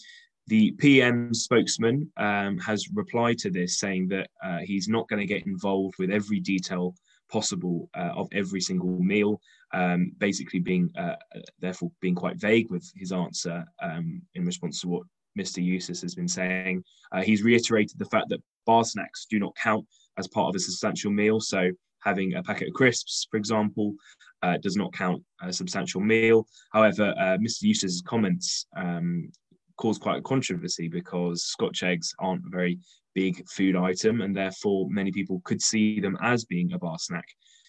[0.48, 5.26] the PM spokesman um, has replied to this, saying that uh, he's not going to
[5.26, 6.96] get involved with every detail
[7.32, 9.40] possible uh, of every single meal,
[9.74, 11.16] um, basically being uh,
[11.60, 15.04] therefore being quite vague with his answer um, in response to what
[15.40, 15.64] Mr.
[15.64, 16.84] Eustice has been saying.
[17.12, 19.86] Uh, he's reiterated the fact that bar snacks do not count
[20.18, 21.72] as part of a substantial meal, so
[22.04, 23.94] having a packet of crisps, for example,
[24.42, 26.46] uh, does not count a substantial meal.
[26.72, 27.64] However, uh, Mr.
[27.64, 29.32] Eustice's comments um,
[29.78, 32.80] caused quite a controversy because Scotch eggs aren't a very
[33.16, 37.26] big food item, and therefore many people could see them as being a bar snack.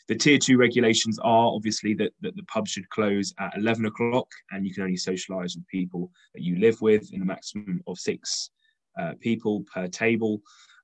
[0.06, 4.28] The tier two regulations are obviously that, that the pub should close at 11 o'clock
[4.50, 7.98] and you can only socialise with people that you live with in a maximum of
[7.98, 8.50] six
[9.00, 10.42] uh, people per table.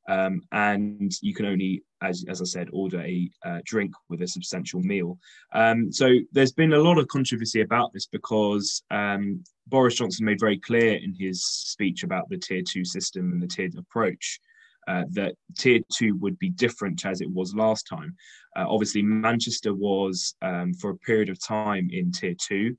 [0.09, 4.27] Um, and you can only, as, as I said, order a uh, drink with a
[4.27, 5.19] substantial meal.
[5.53, 10.41] Um, so there's been a lot of controversy about this because um, Boris Johnson made
[10.41, 14.41] very clear in his speech about the tier two system and the tiered approach.
[14.89, 18.17] Uh, that tier two would be different as it was last time.
[18.57, 22.77] Uh, obviously, Manchester was um, for a period of time in tier two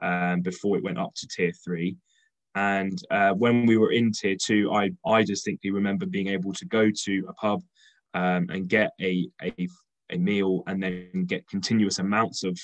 [0.00, 1.96] um, before it went up to tier three.
[2.54, 6.66] And uh, when we were in tier two, I, I distinctly remember being able to
[6.66, 7.62] go to a pub
[8.14, 9.68] um, and get a, a,
[10.10, 12.58] a, meal and then get continuous amounts of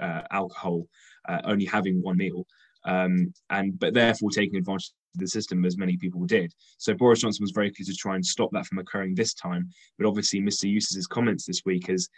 [0.00, 0.86] uh, alcohol,
[1.28, 2.44] uh, only having one meal.
[2.84, 6.52] Um, and but therefore taking advantage of the system as many people did.
[6.78, 9.68] So Boris Johnson was very clear to try and stop that from occurring this time.
[9.98, 10.64] But obviously, Mr.
[10.64, 12.08] Eustice's comments this week has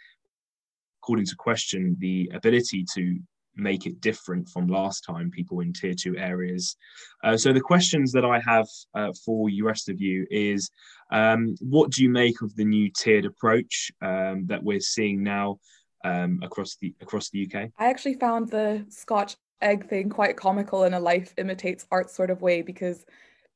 [1.01, 3.19] called into question the ability to
[3.55, 6.75] make it different from last time people in tier two areas.
[7.23, 10.69] Uh, so the questions that I have uh, for you rest of you is
[11.11, 15.59] um, what do you make of the new tiered approach um, that we're seeing now
[16.03, 17.69] um, across the across the UK?
[17.77, 22.29] I actually found the Scotch egg thing quite comical in a life imitates art sort
[22.29, 23.05] of way because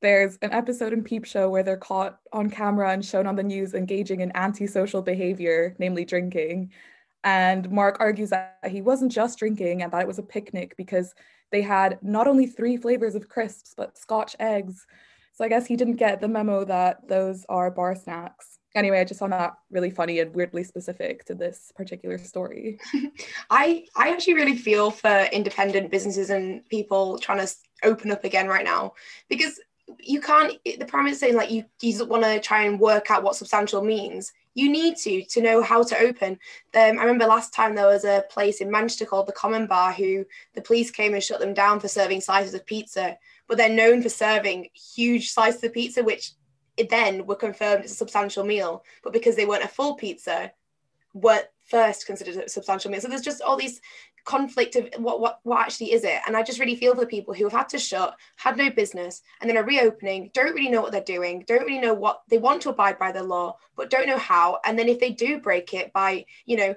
[0.00, 3.42] there's an episode in Peep Show where they're caught on camera and shown on the
[3.42, 6.72] news engaging in antisocial behavior, namely drinking.
[7.24, 11.14] And Mark argues that he wasn't just drinking and that it was a picnic because
[11.52, 14.86] they had not only three flavors of crisps, but scotch eggs.
[15.34, 18.58] So I guess he didn't get the memo that those are bar snacks.
[18.74, 22.78] Anyway, I just found that really funny and weirdly specific to this particular story.
[23.50, 27.52] I I actually really feel for independent businesses and people trying to
[27.82, 28.92] open up again right now
[29.28, 29.58] because
[29.98, 33.22] you can't the prime minister saying like you you want to try and work out
[33.22, 34.32] what substantial means.
[34.54, 36.32] You need to to know how to open.
[36.74, 39.92] Um, i remember last time there was a place in manchester called the common bar
[39.92, 40.24] who
[40.54, 43.16] the police came and shut them down for serving slices of pizza
[43.46, 46.32] but they're known for serving huge slices of pizza which
[46.88, 50.52] then were confirmed as a substantial meal but because they weren't a full pizza
[51.14, 53.00] weren't first considered a substantial meal.
[53.00, 53.80] So there's just all these
[54.24, 56.20] conflict of what, what what actually is it?
[56.26, 58.70] And i just really feel for the people who have had to shut had no
[58.70, 62.22] business and then are reopening don't really know what they're doing don't really know what
[62.28, 64.58] they want to abide by the law but don't know how.
[64.64, 66.74] And then if they do break it by you know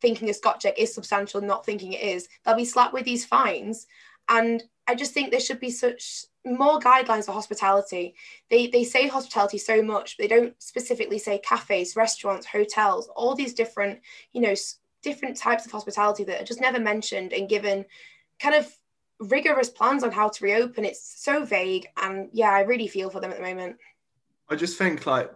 [0.00, 3.24] thinking a scotch egg is substantial not thinking it is they'll be slapped with these
[3.24, 3.86] fines.
[4.28, 8.14] And i just think there should be such more guidelines for hospitality.
[8.50, 13.34] They they say hospitality so much but they don't specifically say cafes restaurants hotels all
[13.34, 14.00] these different
[14.32, 14.54] you know
[15.04, 17.84] different types of hospitality that are just never mentioned and given
[18.40, 18.72] kind of
[19.20, 20.84] rigorous plans on how to reopen.
[20.84, 21.86] It's so vague.
[21.96, 23.76] And yeah, I really feel for them at the moment.
[24.50, 25.30] I just think like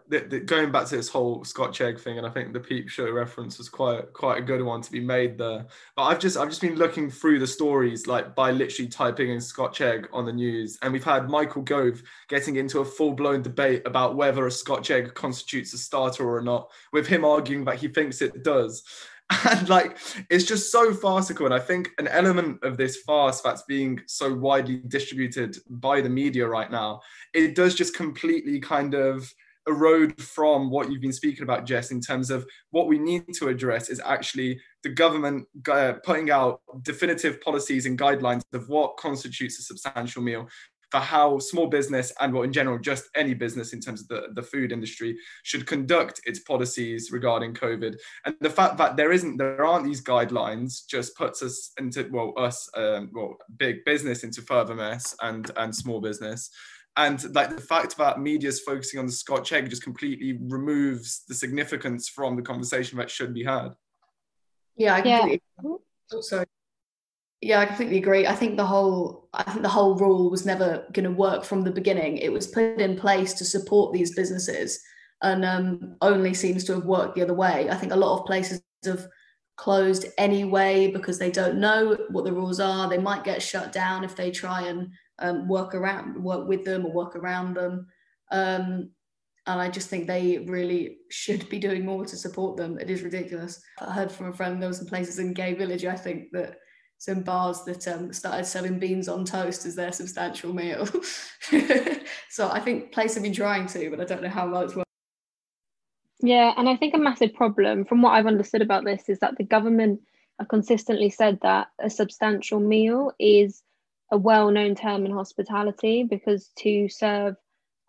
[0.45, 3.57] going back to this whole Scotch egg thing, and I think the Peep Show reference
[3.57, 5.65] was quite quite a good one to be made there.
[5.97, 9.41] But I've just I've just been looking through the stories like by literally typing in
[9.41, 13.41] Scotch egg on the news, and we've had Michael Gove getting into a full blown
[13.41, 17.79] debate about whether a Scotch egg constitutes a starter or not, with him arguing that
[17.79, 18.83] he thinks it does.
[19.31, 19.99] And like
[20.31, 21.47] it's just so farcical.
[21.47, 26.09] And i think an element of this farce that's being so widely distributed by the
[26.09, 27.01] media right now
[27.35, 29.33] it does just completely kind of
[29.67, 33.49] erode from what you've been speaking about jess in terms of what we need to
[33.49, 39.59] address is actually the government uh, putting out definitive policies and guidelines of what constitutes
[39.59, 40.49] a substantial meal
[40.91, 44.29] for how small business and well in general just any business in terms of the,
[44.35, 47.97] the food industry should conduct its policies regarding covid.
[48.25, 52.33] And the fact that there isn't there aren't these guidelines just puts us into well
[52.37, 56.51] us um, well big business into further mess and and small business.
[56.97, 61.23] And like the fact that media is focusing on the scotch egg just completely removes
[61.29, 63.69] the significance from the conversation that should be had.
[64.77, 65.71] Yeah i completely yeah.
[66.13, 66.47] oh, sorry
[67.41, 68.27] yeah, I completely agree.
[68.27, 71.63] I think the whole I think the whole rule was never going to work from
[71.63, 72.17] the beginning.
[72.17, 74.81] It was put in place to support these businesses,
[75.23, 77.71] and um, only seems to have worked the other way.
[77.71, 79.07] I think a lot of places have
[79.57, 82.89] closed anyway because they don't know what the rules are.
[82.89, 86.87] They might get shut down if they try and um, work around, work with them,
[86.87, 87.87] or work around them.
[88.31, 88.91] Um,
[89.47, 92.79] and I just think they really should be doing more to support them.
[92.79, 93.61] It is ridiculous.
[93.81, 96.57] I heard from a friend there were some places in Gay Village, I think, that
[96.99, 100.85] some bars that um, started selling beans on toast as their substantial meal.
[102.29, 104.75] so I think places have been trying to, but I don't know how well it's
[104.75, 104.85] working.
[106.21, 109.39] Yeah, and I think a massive problem from what I've understood about this is that
[109.39, 110.01] the government
[110.41, 113.63] have consistently said that a substantial meal is
[114.11, 117.37] a well-known term in hospitality because to serve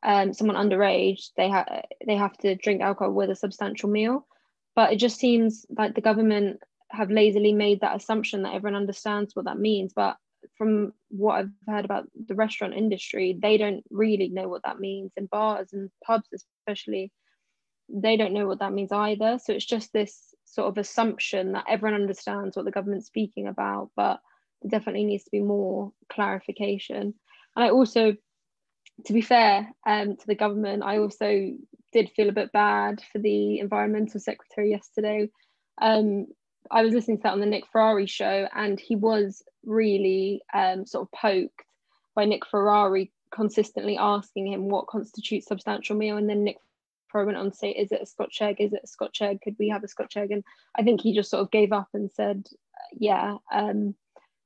[0.03, 1.67] um, someone underage, they have
[2.05, 4.27] they have to drink alcohol with a substantial meal.
[4.75, 9.35] But it just seems like the government have lazily made that assumption that everyone understands
[9.35, 10.17] what that means but
[10.57, 15.11] from what i've heard about the restaurant industry they don't really know what that means
[15.17, 17.11] And bars and pubs especially.
[17.91, 19.39] They don't know what that means either.
[19.43, 23.89] So it's just this sort of assumption that everyone understands what the government's speaking about
[23.95, 24.19] but
[24.61, 27.13] there definitely needs to be more clarification.
[27.55, 28.15] And i also
[29.05, 31.51] to be fair um, to the government i also
[31.93, 35.29] did feel a bit bad for the environmental secretary yesterday.
[35.81, 36.27] Um,
[36.71, 40.85] I was listening to that on the Nick Ferrari show, and he was really um,
[40.85, 41.63] sort of poked
[42.15, 46.57] by Nick Ferrari consistently asking him what constitutes substantial meal, and then Nick
[47.07, 48.57] Ferrari went on to say, "Is it a Scotch egg?
[48.59, 49.39] Is it a Scotch egg?
[49.41, 50.43] Could we have a Scotch egg?" And
[50.77, 52.47] I think he just sort of gave up and said,
[52.93, 53.95] "Yeah." Um,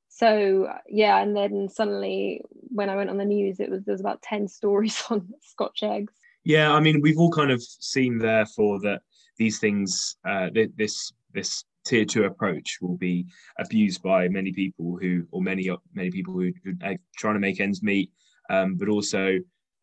[0.10, 4.02] so yeah, and then suddenly when I went on the news, it was there was
[4.02, 6.14] about ten stories on Scotch eggs.
[6.46, 9.02] Yeah, I mean, we've all kind of seen therefore that
[9.38, 13.26] these things, uh, this this tier two approach will be
[13.60, 16.52] abused by many people who, or many many people who,
[16.84, 18.12] are trying to make ends meet,
[18.50, 19.38] um, but also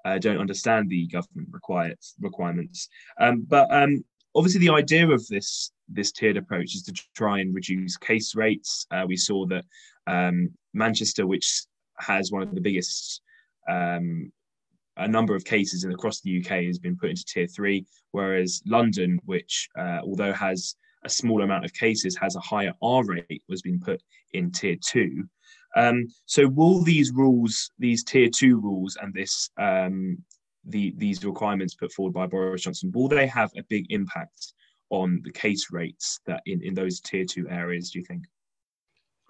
[0.05, 2.89] uh, don't understand the government required requirements.
[3.19, 7.55] Um, but um, obviously, the idea of this this tiered approach is to try and
[7.55, 8.87] reduce case rates.
[8.91, 9.65] Uh, we saw that
[10.07, 11.65] um, Manchester, which
[11.99, 13.21] has one of the biggest
[13.69, 14.33] um,
[14.97, 19.19] a number of cases across the UK has been put into tier three, whereas London,
[19.25, 23.63] which uh, although has a small amount of cases has a higher R rate was
[23.63, 25.25] being put in tier two.
[25.77, 30.19] Um, so will these rules, these tier two rules, and this um,
[30.65, 34.53] the these requirements put forward by Boris Johnson, will they have a big impact
[34.91, 37.91] on the case rates that in, in those tier two areas?
[37.91, 38.25] Do you think?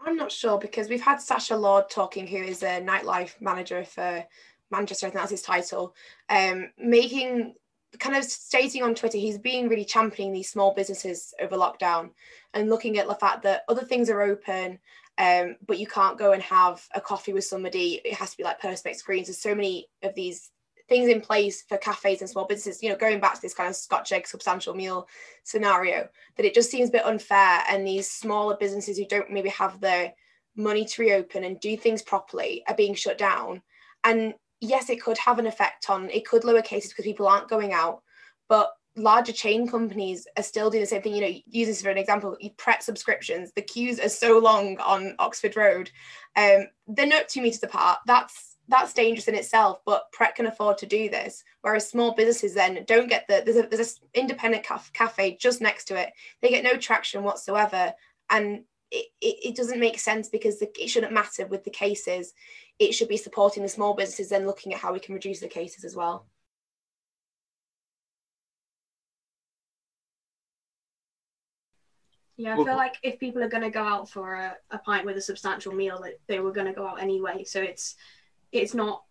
[0.05, 4.25] I'm not sure because we've had Sacha Lord talking, who is a nightlife manager for
[4.71, 5.95] Manchester, I think that's his title,
[6.29, 7.55] um, making
[7.99, 12.11] kind of stating on Twitter he's been really championing these small businesses over lockdown
[12.55, 14.79] and looking at the fact that other things are open,
[15.19, 18.01] um, but you can't go and have a coffee with somebody.
[18.05, 19.27] It has to be like perspex screens.
[19.27, 20.51] There's so many of these
[20.89, 23.71] things in place for cafes and small businesses, you know, going back to this kind
[23.71, 25.09] of Scotch egg substantial meal
[25.45, 27.63] scenario, that it just seems a bit unfair.
[27.69, 30.13] And these smaller businesses who don't maybe have the
[30.57, 33.63] money to reopen and do things properly are being shut down.
[34.05, 37.49] And yes, it could have an effect on, it could lower cases because people aren't
[37.49, 38.03] going out,
[38.49, 41.15] but larger chain companies are still doing the same thing.
[41.15, 45.15] You know, use this for an example, Pret subscriptions, the queues are so long on
[45.19, 45.91] Oxford Road.
[46.37, 47.99] Um, they're not two meters apart.
[48.07, 51.43] That's that's dangerous in itself, but Pret can afford to do this.
[51.63, 55.87] Whereas small businesses then don't get the there's a there's an independent cafe just next
[55.87, 56.13] to it.
[56.41, 57.93] They get no traction whatsoever,
[58.31, 62.33] and it, it, it doesn't make sense because the, it shouldn't matter with the cases.
[62.79, 65.49] It should be supporting the small businesses and looking at how we can reduce the
[65.49, 66.27] cases as well.
[72.37, 75.05] Yeah, I feel like if people are going to go out for a, a pint
[75.05, 77.45] with a substantial meal, that they were going to go out anyway.
[77.45, 77.97] So it's
[78.51, 79.05] it's not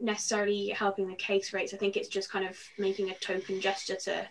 [0.00, 1.72] necessarily helping the case rates.
[1.72, 4.28] I think it's just kind of making a token gesture to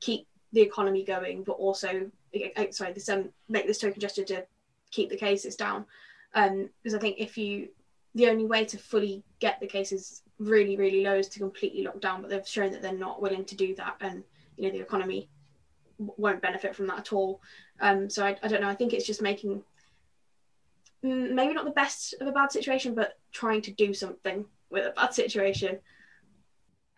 [0.00, 2.10] keep the economy going, but also
[2.70, 4.46] sorry, this um make this token gesture to
[4.90, 5.84] keep the cases down.
[6.34, 7.68] Um, because I think if you
[8.14, 12.00] the only way to fully get the cases really really low is to completely lock
[12.00, 14.22] down, but they've shown that they're not willing to do that, and
[14.56, 15.28] you know the economy
[15.98, 17.40] won't benefit from that at all.
[17.80, 18.68] Um, so I, I don't know.
[18.68, 19.62] I think it's just making
[21.02, 24.90] maybe not the best of a bad situation, but trying to do something with a
[24.90, 25.78] bad situation.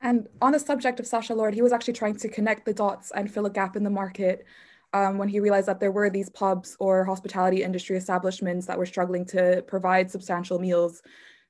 [0.01, 3.11] And on the subject of Sacha Lord, he was actually trying to connect the dots
[3.15, 4.45] and fill a gap in the market
[4.93, 8.87] um, when he realized that there were these pubs or hospitality industry establishments that were
[8.87, 11.03] struggling to provide substantial meals.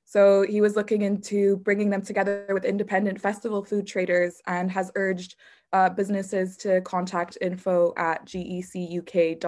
[0.03, 4.91] So he was looking into bringing them together with independent festival food traders and has
[4.95, 5.35] urged
[5.73, 9.41] uh, businesses to contact info at gecuk.co.uk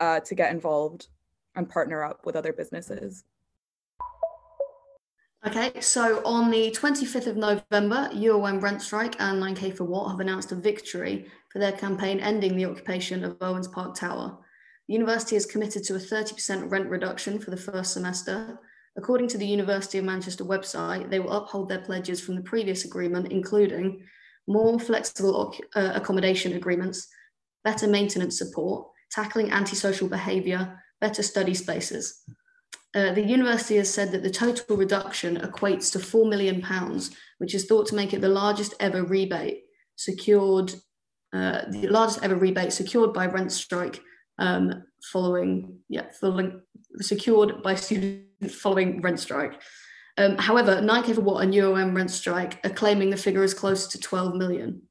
[0.00, 1.08] uh, to get involved
[1.54, 3.24] and partner up with other businesses.
[5.46, 10.18] Okay, so on the 25th of November, UOM Rent Strike and 9K for What have
[10.20, 11.26] announced a victory
[11.56, 14.36] for their campaign ending the occupation of Owens Park Tower.
[14.88, 18.60] The university is committed to a 30% rent reduction for the first semester.
[18.98, 22.84] According to the University of Manchester website, they will uphold their pledges from the previous
[22.84, 24.04] agreement, including
[24.46, 27.08] more flexible uh, accommodation agreements,
[27.64, 32.22] better maintenance support, tackling antisocial behaviour, better study spaces.
[32.94, 36.62] Uh, the university has said that the total reduction equates to £4 million,
[37.38, 39.62] which is thought to make it the largest ever rebate
[39.96, 40.74] secured,
[41.36, 44.00] uh, the largest ever rebate secured by rent strike
[44.38, 46.60] um, following, yeah, following,
[47.00, 49.60] secured by students following rent strike.
[50.18, 53.86] Um, however, 9K for What and UOM rent strike are claiming the figure is close
[53.88, 54.82] to 12 million.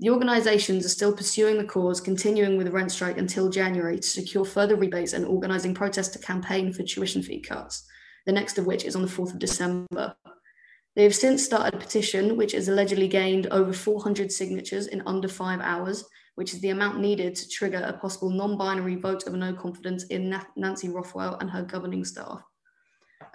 [0.00, 4.06] The organisations are still pursuing the cause, continuing with the rent strike until January to
[4.06, 7.86] secure further rebates and organising protests to campaign for tuition fee cuts,
[8.26, 10.16] the next of which is on the 4th of December.
[10.94, 15.28] They have since started a petition which has allegedly gained over 400 signatures in under
[15.28, 19.34] five hours, which is the amount needed to trigger a possible non binary vote of
[19.34, 22.42] no confidence in Nancy Rothwell and her governing staff.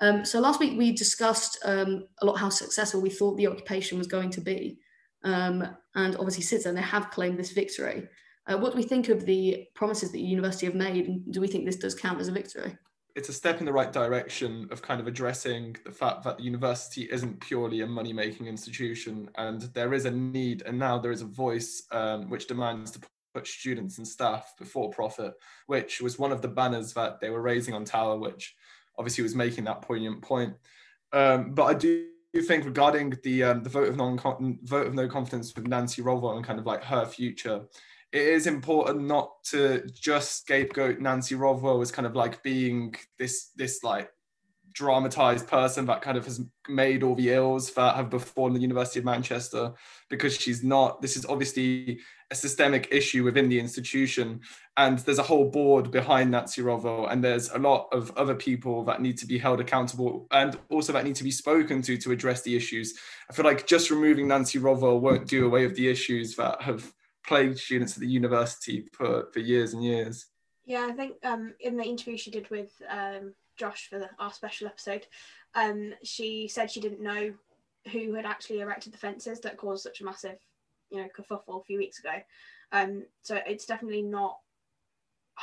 [0.02, 3.98] Um, so last week we discussed um, a lot how successful we thought the occupation
[3.98, 4.78] was going to be.
[5.24, 8.08] Um, and obviously, since then, they have claimed this victory.
[8.46, 11.08] Uh, what do we think of the promises that the university have made?
[11.08, 12.78] And do we think this does count as a victory?
[13.18, 16.44] It's a step in the right direction of kind of addressing the fact that the
[16.44, 21.12] university isn't purely a money making institution and there is a need, and now there
[21.12, 23.00] is a voice um, which demands to
[23.34, 25.34] put students and staff before profit,
[25.66, 28.56] which was one of the banners that they were raising on Tower, which
[29.00, 30.54] obviously was making that poignant point.
[31.12, 32.06] Um, but I do
[32.46, 34.20] think regarding the um, the vote of non
[34.62, 37.62] vote of no confidence with Nancy Rothwell and kind of like her future,
[38.12, 43.52] it is important not to just scapegoat Nancy Rothwell as kind of like being this
[43.56, 44.10] this like
[44.74, 46.40] dramatized person that kind of has
[46.70, 49.74] made all the ills that have befallen the University of Manchester
[50.08, 51.02] because she's not.
[51.02, 52.00] This is obviously
[52.30, 54.40] a systemic issue within the institution,
[54.78, 58.84] and there's a whole board behind Nancy Rothwell, and there's a lot of other people
[58.84, 62.12] that need to be held accountable and also that need to be spoken to to
[62.12, 62.94] address the issues.
[63.30, 66.94] I feel like just removing Nancy Rothwell won't do away with the issues that have
[67.28, 70.28] plagued students at the university for, for years and years.
[70.66, 74.34] Yeah, I think um, in the interview she did with um, Josh for the, our
[74.34, 75.06] special episode,
[75.56, 77.34] um, she said she didn't know
[77.92, 80.38] who had actually erected the fences that caused such a massive,
[80.90, 82.16] you know, kerfuffle a few weeks ago.
[82.72, 84.38] Um, so it's definitely not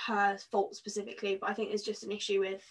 [0.07, 2.63] her fault specifically, but I think it's just an issue with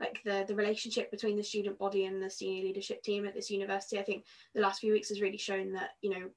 [0.00, 3.50] like the the relationship between the student body and the senior leadership team at this
[3.50, 3.98] university.
[3.98, 6.30] I think the last few weeks has really shown that you know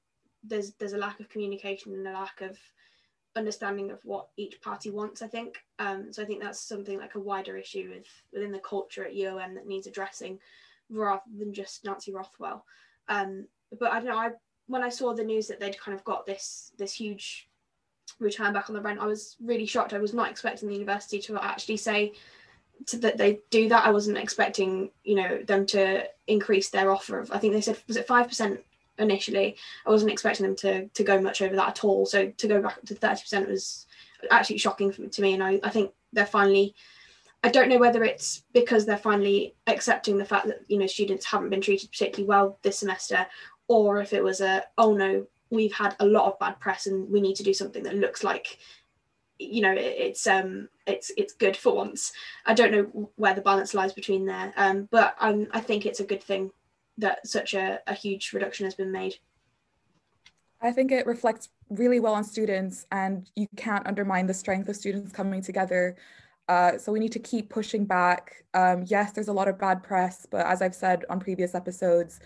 [0.44, 2.58] there's there's a lack of communication and a lack of
[3.34, 5.22] understanding of what each party wants.
[5.22, 6.22] I think um, so.
[6.22, 9.66] I think that's something like a wider issue with within the culture at UOM that
[9.66, 10.38] needs addressing
[10.90, 12.64] rather than just Nancy Rothwell.
[13.08, 13.46] Um,
[13.78, 14.18] but I don't know.
[14.18, 14.30] I
[14.66, 17.48] when I saw the news that they'd kind of got this this huge
[18.18, 19.92] return back on the rent, I was really shocked.
[19.92, 22.12] I was not expecting the university to actually say
[22.86, 23.86] to, that they do that.
[23.86, 27.32] I wasn't expecting, you know, them to increase their offer of.
[27.32, 28.60] I think they said was it five percent
[28.98, 29.56] initially.
[29.86, 32.06] I wasn't expecting them to to go much over that at all.
[32.06, 33.86] So to go back to thirty percent was
[34.30, 35.34] actually shocking to me.
[35.34, 36.74] And I, I think they're finally.
[37.44, 41.26] I don't know whether it's because they're finally accepting the fact that you know students
[41.26, 43.26] haven't been treated particularly well this semester,
[43.68, 47.08] or if it was a oh no we've had a lot of bad press and
[47.10, 48.58] we need to do something that looks like
[49.38, 52.12] you know it's um it's it's good for once
[52.46, 56.00] i don't know where the balance lies between there um but um, i think it's
[56.00, 56.50] a good thing
[56.98, 59.16] that such a, a huge reduction has been made
[60.60, 64.76] i think it reflects really well on students and you can't undermine the strength of
[64.76, 65.96] students coming together
[66.48, 69.82] uh, so we need to keep pushing back um, yes there's a lot of bad
[69.82, 72.20] press but as i've said on previous episodes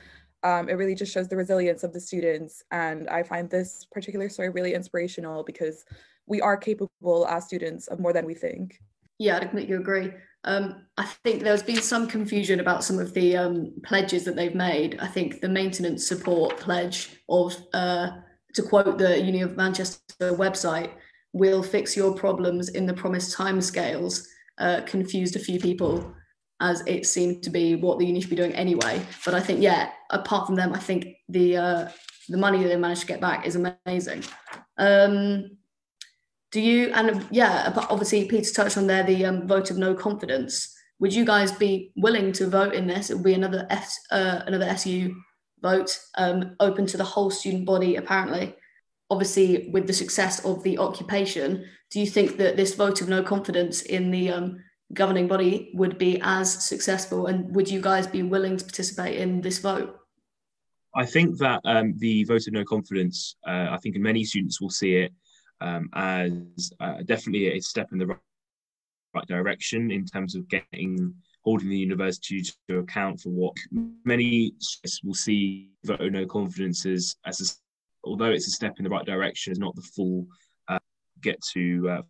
[0.47, 2.63] um, it really just shows the resilience of the students.
[2.71, 5.85] And I find this particular story really inspirational because
[6.27, 8.81] we are capable as students of more than we think.
[9.19, 10.13] Yeah, I completely agree.
[10.47, 14.55] Um, I think there's been some confusion about some of the um, pledges that they've
[14.55, 14.99] made.
[15.01, 18.11] I think the maintenance support pledge of, uh,
[18.55, 20.91] to quote the Uni of Manchester website,
[21.33, 24.25] will fix your problems in the promised timescales,
[24.59, 26.15] uh, confused a few people
[26.61, 29.05] as it seemed to be what the uni should be doing anyway.
[29.25, 31.89] But I think, yeah, apart from them, I think the uh,
[32.29, 34.25] the money they managed to get back is amazing.
[34.79, 35.51] Um,
[36.53, 40.73] do you and yeah, obviously Peter touched on there the um, vote of no confidence.
[40.99, 43.11] Would you guys be willing to vote in this?
[43.11, 45.15] It would be another S, uh, another SU
[45.61, 47.97] vote um, open to the whole student body.
[47.97, 48.55] Apparently,
[49.11, 53.23] obviously with the success of the occupation, do you think that this vote of no
[53.23, 54.63] confidence in the um,
[54.95, 57.27] governing body would be as successful?
[57.27, 59.99] And would you guys be willing to participate in this vote?
[60.95, 64.71] I think that um, the vote of no confidence, uh, I think many students will
[64.71, 65.13] see it
[65.61, 68.19] um, as uh, definitely a step in the right,
[69.27, 73.55] direction in terms of getting holding the university to account for what
[74.05, 74.53] many
[75.05, 78.91] will see vote of no confidence as, as a, although it's a step in the
[78.91, 80.27] right direction, is not the full
[80.69, 80.79] uh,
[81.23, 82.03] get to uh,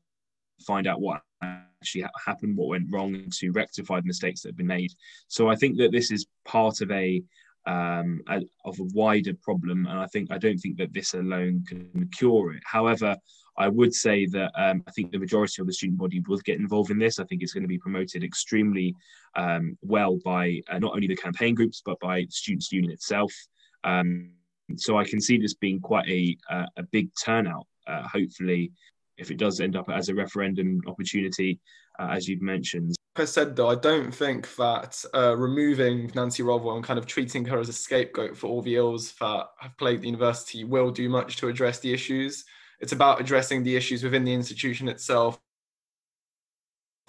[0.66, 4.66] find out what actually happened, what went wrong, to rectify the mistakes that have been
[4.66, 4.90] made.
[5.28, 7.22] So I think that this is part of a,
[7.66, 11.64] um, a of a wider problem, and I think I don't think that this alone
[11.68, 12.62] can cure it.
[12.64, 13.16] However,
[13.58, 16.58] I would say that um, I think the majority of the student body will get
[16.58, 17.18] involved in this.
[17.18, 18.94] I think it's going to be promoted extremely
[19.34, 23.32] um, well by uh, not only the campaign groups but by the Students' Union itself.
[23.84, 24.32] Um,
[24.76, 27.66] so I can see this being quite a uh, a big turnout.
[27.86, 28.72] Uh, hopefully,
[29.16, 31.60] if it does end up as a referendum opportunity,
[31.98, 32.95] uh, as you've mentioned.
[33.20, 37.44] I said, though, I don't think that uh, removing Nancy Rothwell and kind of treating
[37.46, 41.08] her as a scapegoat for all the ills that have plagued the university will do
[41.08, 42.44] much to address the issues.
[42.80, 45.40] It's about addressing the issues within the institution itself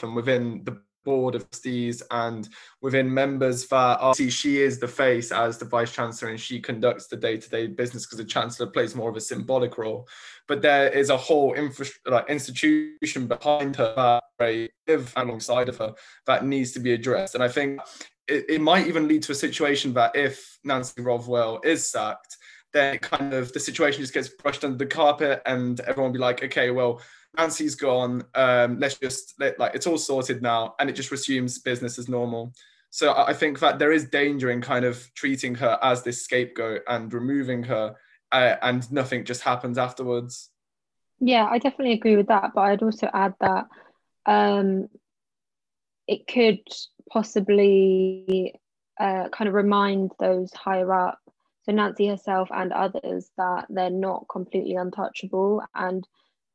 [0.02, 2.50] and within the board of trustees and
[2.82, 7.08] within members that are she is the face as the vice chancellor and she conducts
[7.08, 10.08] the day-to-day business because the chancellor plays more of a symbolic role.
[10.50, 15.78] But there is a whole infra- like institution behind her uh, that live alongside of
[15.78, 15.94] her
[16.26, 17.36] that needs to be addressed.
[17.36, 17.80] And i think
[18.28, 22.38] it, it might even lead to a situation that if nancy rothwell is sacked
[22.74, 26.28] then kind of the situation just gets brushed under the carpet and everyone will be
[26.28, 27.02] like okay well
[27.36, 28.24] Nancy's gone.
[28.36, 32.08] Um, let's just let, like it's all sorted now, and it just resumes business as
[32.08, 32.54] normal.
[32.90, 36.82] So I think that there is danger in kind of treating her as this scapegoat
[36.88, 37.96] and removing her,
[38.32, 40.50] uh, and nothing just happens afterwards.
[41.20, 42.52] Yeah, I definitely agree with that.
[42.56, 43.68] But I'd also add that
[44.26, 44.88] um,
[46.08, 46.62] it could
[47.10, 48.56] possibly
[49.00, 51.20] uh, kind of remind those higher up,
[51.64, 56.08] so Nancy herself and others, that they're not completely untouchable and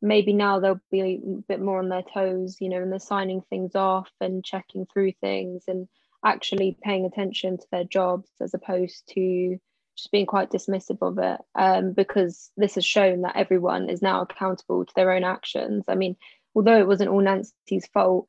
[0.03, 3.41] maybe now they'll be a bit more on their toes, you know, and they're signing
[3.49, 5.89] things off and checking through things and
[6.25, 9.59] actually paying attention to their jobs as opposed to,
[9.97, 14.23] just being quite dismissive of it um, because this has shown that everyone is now
[14.23, 15.85] accountable to their own actions.
[15.87, 16.17] I mean,
[16.55, 18.27] although it wasn't all Nancy's fault,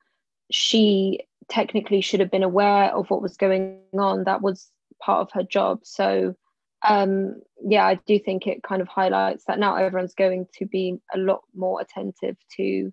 [0.52, 4.26] she technically should have been aware of what was going on.
[4.26, 4.70] That was
[5.02, 5.80] part of her job.
[5.84, 6.36] So,
[6.84, 11.00] um, yeah, I do think it kind of highlights that now everyone's going to be
[11.14, 12.92] a lot more attentive to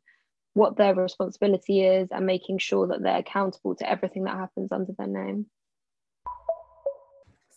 [0.54, 4.92] what their responsibility is and making sure that they're accountable to everything that happens under
[4.96, 5.46] their name.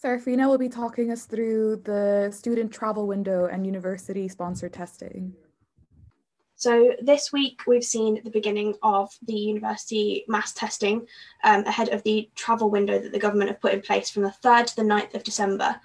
[0.03, 5.33] Sarafina will be talking us through the student travel window and university sponsored testing.
[6.63, 11.05] So this week we've seen the beginning of the university mass testing
[11.43, 14.33] um, ahead of the travel window that the government have put in place from the
[14.43, 15.75] 3rd to the 9th of December.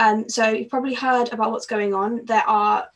[0.00, 2.24] Um, so you've probably heard about what's going on.
[2.24, 2.88] There are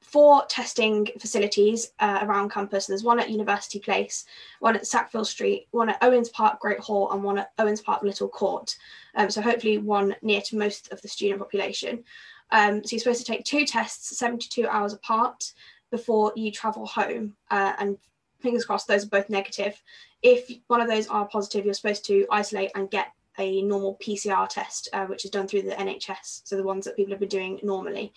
[0.00, 2.86] four testing facilities uh, around campus.
[2.86, 4.24] There's one at University Place,
[4.58, 8.02] one at Sackville Street, one at Owens Park Great Hall, and one at Owens Park
[8.02, 8.76] Little Court.
[9.14, 12.02] Um, so hopefully one near to most of the student population.
[12.50, 15.52] Um, so you're supposed to take two tests 72 hours apart
[15.92, 17.36] before you travel home.
[17.48, 17.96] Uh, and
[18.40, 19.80] fingers crossed, those are both negative.
[20.20, 24.48] If one of those are positive, you're supposed to isolate and get a normal PCR
[24.48, 26.42] test, uh, which is done through the NHS.
[26.44, 28.12] So the ones that people have been doing normally.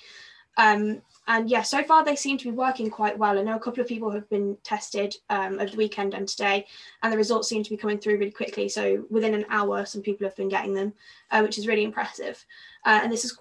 [0.57, 3.37] Um, and yeah, so far they seem to be working quite well.
[3.37, 6.65] I know a couple of people have been tested um, over the weekend and today,
[7.03, 8.67] and the results seem to be coming through really quickly.
[8.67, 10.93] So within an hour, some people have been getting them,
[11.29, 12.43] uh, which is really impressive.
[12.85, 13.37] Uh, and this is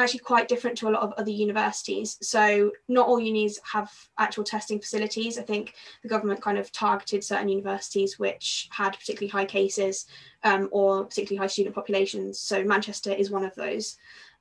[0.00, 2.18] actually quite different to a lot of other universities.
[2.22, 5.38] So not all unis have actual testing facilities.
[5.38, 10.06] I think the government kind of targeted certain universities which had particularly high cases
[10.42, 12.38] um, or particularly high student populations.
[12.38, 13.96] So Manchester is one of those.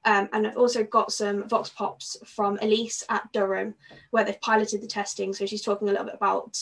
[0.06, 3.76] Um, and I've also got some Vox Pops from Elise at Durham,
[4.12, 5.34] where they've piloted the testing.
[5.34, 6.58] So she's talking a little bit about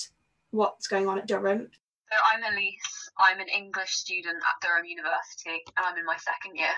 [0.52, 1.70] what's going on at Durham.
[2.12, 3.12] So I'm Elise.
[3.20, 6.74] I'm an English student at Durham University, and I'm in my second year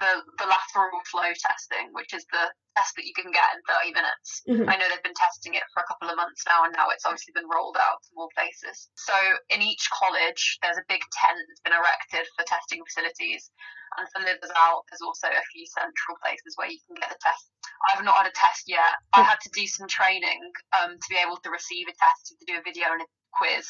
[0.00, 2.44] the, the lateral flow testing, which is the
[2.76, 4.28] test that you can get in 30 minutes.
[4.48, 4.68] Mm-hmm.
[4.68, 7.04] I know they've been testing it for a couple of months now, and now it's
[7.04, 8.88] obviously been rolled out to more places.
[8.96, 9.14] So
[9.52, 13.52] in each college, there's a big tent that's been erected for testing facilities.
[14.00, 17.20] And for livers out, there's also a few central places where you can get the
[17.20, 17.52] test.
[17.92, 18.96] I've not had a test yet.
[19.12, 20.40] I had to do some training
[20.72, 23.68] um, to be able to receive a test, to do a video and a quiz.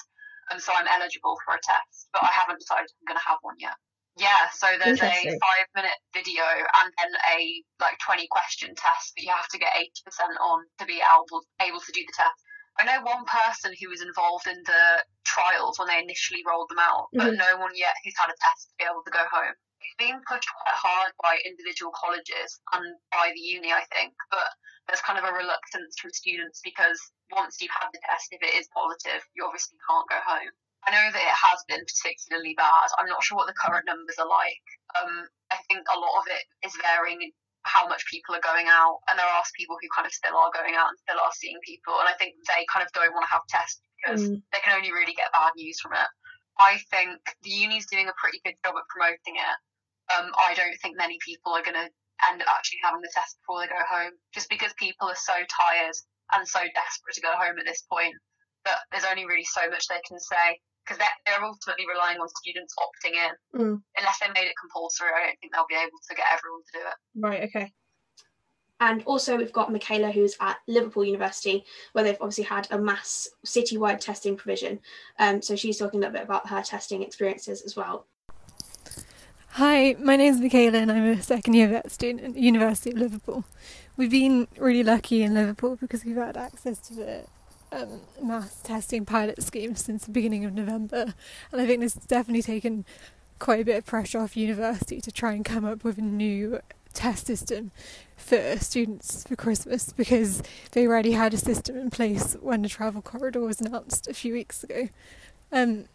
[0.51, 3.43] And so I'm eligible for a test, but I haven't decided I'm going to have
[3.43, 3.75] one yet.
[4.17, 5.09] Yeah, so there's a
[5.41, 9.73] five minute video and then a like 20 question test that you have to get
[9.73, 12.37] 80% on to be able, able to do the test.
[12.81, 14.85] I know one person who was involved in the
[15.25, 17.41] trials when they initially rolled them out, but mm-hmm.
[17.41, 19.57] no one yet who's had a test to be able to go home.
[19.81, 24.49] It's being pushed quite hard by individual colleges and by the uni, I think, but
[24.89, 26.97] there's kind of a reluctance from students because
[27.33, 30.53] once you've had the test, if it is positive, you obviously can't go home.
[30.83, 32.91] I know that it has been particularly bad.
[32.99, 34.67] I'm not sure what the current numbers are like.
[34.99, 37.31] Um, I think a lot of it is varying
[37.63, 40.51] how much people are going out, and there are people who kind of still are
[40.51, 43.23] going out and still are seeing people, and I think they kind of don't want
[43.23, 44.43] to have tests because mm.
[44.51, 46.11] they can only really get bad news from it.
[46.59, 49.59] I think the uni's doing a pretty good job at promoting it.
[50.11, 51.89] Um, I don't think many people are going to
[52.27, 55.39] end up actually having the test before they go home, just because people are so
[55.47, 55.97] tired
[56.35, 58.15] and so desperate to go home at this point
[58.67, 62.29] that there's only really so much they can say because they're, they're, ultimately relying on
[62.29, 63.61] students opting in.
[63.61, 63.83] Mm.
[63.99, 66.73] Unless they made it compulsory, I don't think they'll be able to get everyone to
[66.73, 66.97] do it.
[67.15, 67.73] Right, okay.
[68.81, 73.29] And also, we've got Michaela, who's at Liverpool University, where they've obviously had a mass
[73.47, 74.81] citywide testing provision.
[75.21, 78.07] Um, so she's talking a little bit about her testing experiences as well.
[79.51, 82.91] Hi, my name is Michaela, and I'm a second year vet student at the University
[82.91, 83.45] of Liverpool.
[83.97, 87.25] We've been really lucky in Liverpool because we've had access to the
[87.73, 91.15] um, mass testing pilot scheme since the beginning of November,
[91.51, 92.85] and I think this has definitely taken
[93.39, 96.61] quite a bit of pressure off university to try and come up with a new
[96.93, 97.73] test system
[98.17, 100.43] for students for Christmas because
[100.73, 104.35] they already had a system in place when the travel corridor was announced a few
[104.35, 104.89] weeks ago.
[105.51, 105.87] Um,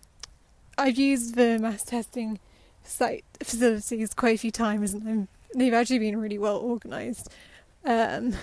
[0.78, 2.40] I've used the mass testing
[2.84, 7.30] site facilities quite a few times and they've actually been really well organised.
[7.86, 8.34] Um,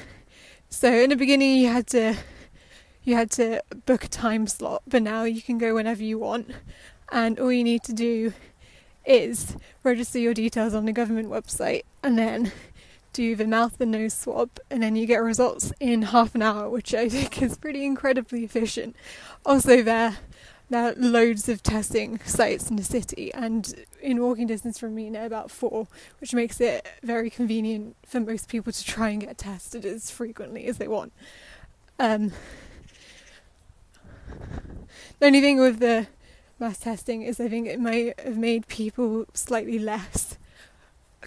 [0.70, 2.16] so in the beginning you had to
[3.04, 6.50] you had to book a time slot, but now you can go whenever you want.
[7.12, 8.32] And all you need to do
[9.04, 12.50] is register your details on the government website and then
[13.12, 16.68] do the mouth and nose swab, and then you get results in half an hour,
[16.68, 18.96] which I think is pretty incredibly efficient.
[19.46, 20.18] Also, there,
[20.68, 25.08] there are loads of testing sites in the city, and in walking distance from me,
[25.10, 25.86] there are about four,
[26.20, 30.66] which makes it very convenient for most people to try and get tested as frequently
[30.66, 31.12] as they want.
[32.00, 32.32] Um,
[35.18, 36.06] the only thing with the
[36.58, 40.38] mass testing is I think it might have made people slightly less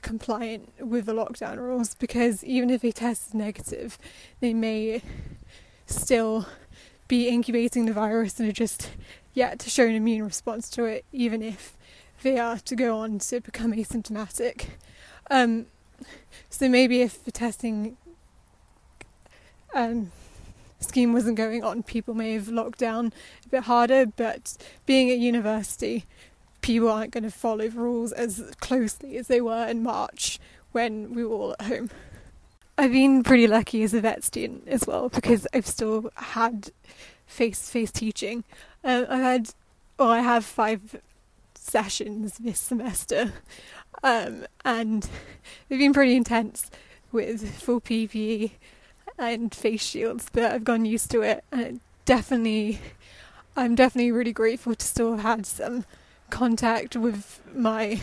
[0.01, 3.97] compliant with the lockdown rules because even if they test negative,
[4.39, 5.01] they may
[5.85, 6.47] still
[7.07, 8.91] be incubating the virus and are just
[9.33, 11.77] yet to show an immune response to it, even if
[12.23, 14.69] they are to go on to become asymptomatic.
[15.29, 15.67] Um,
[16.49, 17.97] so maybe if the testing
[19.73, 20.11] um,
[20.79, 23.13] scheme wasn't going on, people may have locked down
[23.45, 24.05] a bit harder.
[24.05, 26.05] But being at university,
[26.61, 30.39] people aren't going to follow the rules as closely as they were in March
[30.71, 31.89] when we were all at home.
[32.77, 36.69] I've been pretty lucky as a vet student as well because I've still had
[37.25, 38.43] face to face teaching.
[38.83, 39.49] Um, I've had,
[39.97, 41.01] well, I have five
[41.55, 43.33] sessions this semester,
[44.03, 45.09] um, and
[45.67, 46.69] they've been pretty intense
[47.11, 48.51] with full PPE
[49.17, 52.79] and face shields, but I've gotten used to it, and definitely,
[53.55, 55.85] I'm definitely really grateful to still have had some
[56.29, 58.01] contact with my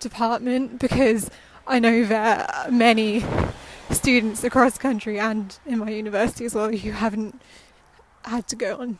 [0.00, 1.30] department because
[1.66, 3.24] I know there are many
[3.90, 7.40] students across the country and in my university as well who haven't
[8.24, 8.98] had to go on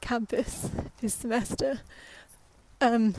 [0.00, 0.70] campus
[1.00, 1.80] this semester.
[2.80, 3.14] Um,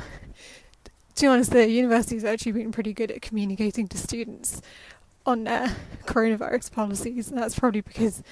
[1.16, 4.62] to be honest, the university has actually been pretty good at communicating to students
[5.30, 5.76] on their
[6.06, 8.24] coronavirus policies, and that's probably because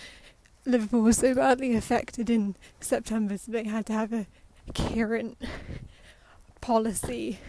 [0.66, 4.28] Liverpool was so badly affected in September, so they had to have a
[4.74, 5.38] coherent
[6.60, 7.40] policy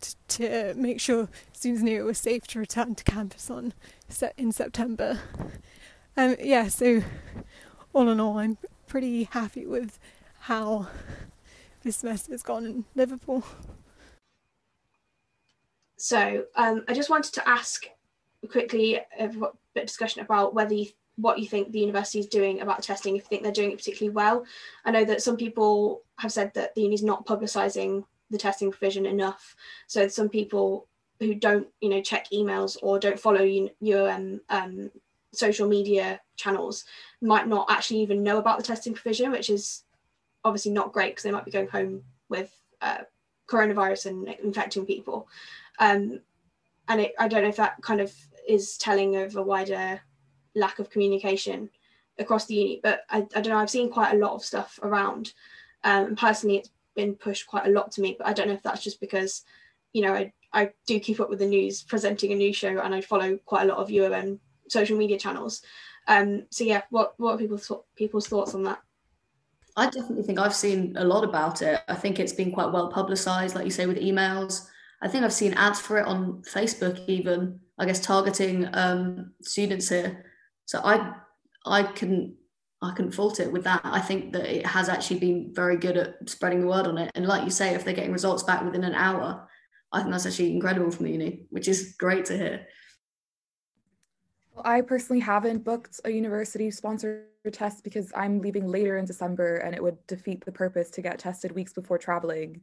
[0.00, 3.74] to, to make sure students knew it was safe to return to campus on
[4.36, 5.20] in September.
[6.16, 7.02] Um, yeah, so
[7.92, 9.98] all in all, I'm pretty happy with
[10.40, 10.88] how
[11.82, 13.44] this semester has gone in Liverpool.
[15.96, 17.86] So um, I just wanted to ask
[18.50, 19.42] quickly a bit
[19.76, 20.86] of discussion about whether you,
[21.16, 23.78] what you think the university is doing about testing, if you think they're doing it
[23.78, 24.44] particularly well.
[24.84, 28.70] I know that some people have said that the uni is not publicising the testing
[28.70, 29.56] provision enough.
[29.86, 30.86] So some people
[31.18, 34.90] who don't, you know, check emails or don't follow you, your um, um,
[35.32, 36.84] social media channels
[37.20, 39.82] might not actually even know about the testing provision, which is
[40.44, 42.98] obviously not great because they might be going home with uh,
[43.48, 45.28] coronavirus and infecting people.
[45.80, 46.20] Um,
[46.88, 48.12] and it, I don't know if that kind of
[48.48, 50.00] is telling of a wider
[50.54, 51.70] lack of communication
[52.18, 53.58] across the uni, but I, I don't know.
[53.58, 55.32] I've seen quite a lot of stuff around.
[55.84, 58.62] Um, personally, it's been pushed quite a lot to me, but I don't know if
[58.62, 59.44] that's just because,
[59.92, 62.94] you know, I, I do keep up with the news, presenting a news show, and
[62.94, 65.62] I follow quite a lot of UOM social media channels.
[66.06, 68.80] Um, so yeah, what what are people's people's thoughts on that?
[69.76, 71.80] I definitely think I've seen a lot about it.
[71.86, 74.68] I think it's been quite well publicized, like you say, with emails.
[75.00, 79.88] I think I've seen ads for it on Facebook, even I guess targeting um, students
[79.88, 80.24] here.
[80.66, 81.14] So I
[81.64, 82.36] I can
[82.82, 83.80] I couldn't fault it with that.
[83.84, 87.10] I think that it has actually been very good at spreading the word on it.
[87.14, 89.48] And like you say, if they're getting results back within an hour,
[89.92, 92.66] I think that's actually incredible from the uni, which is great to hear.
[94.64, 99.74] I personally haven't booked a university sponsored test because I'm leaving later in December and
[99.74, 102.60] it would defeat the purpose to get tested weeks before traveling.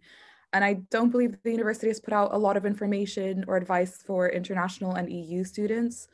[0.56, 4.01] And I don't believe the university has put out a lot of information or advice
[4.01, 6.08] for international and EU students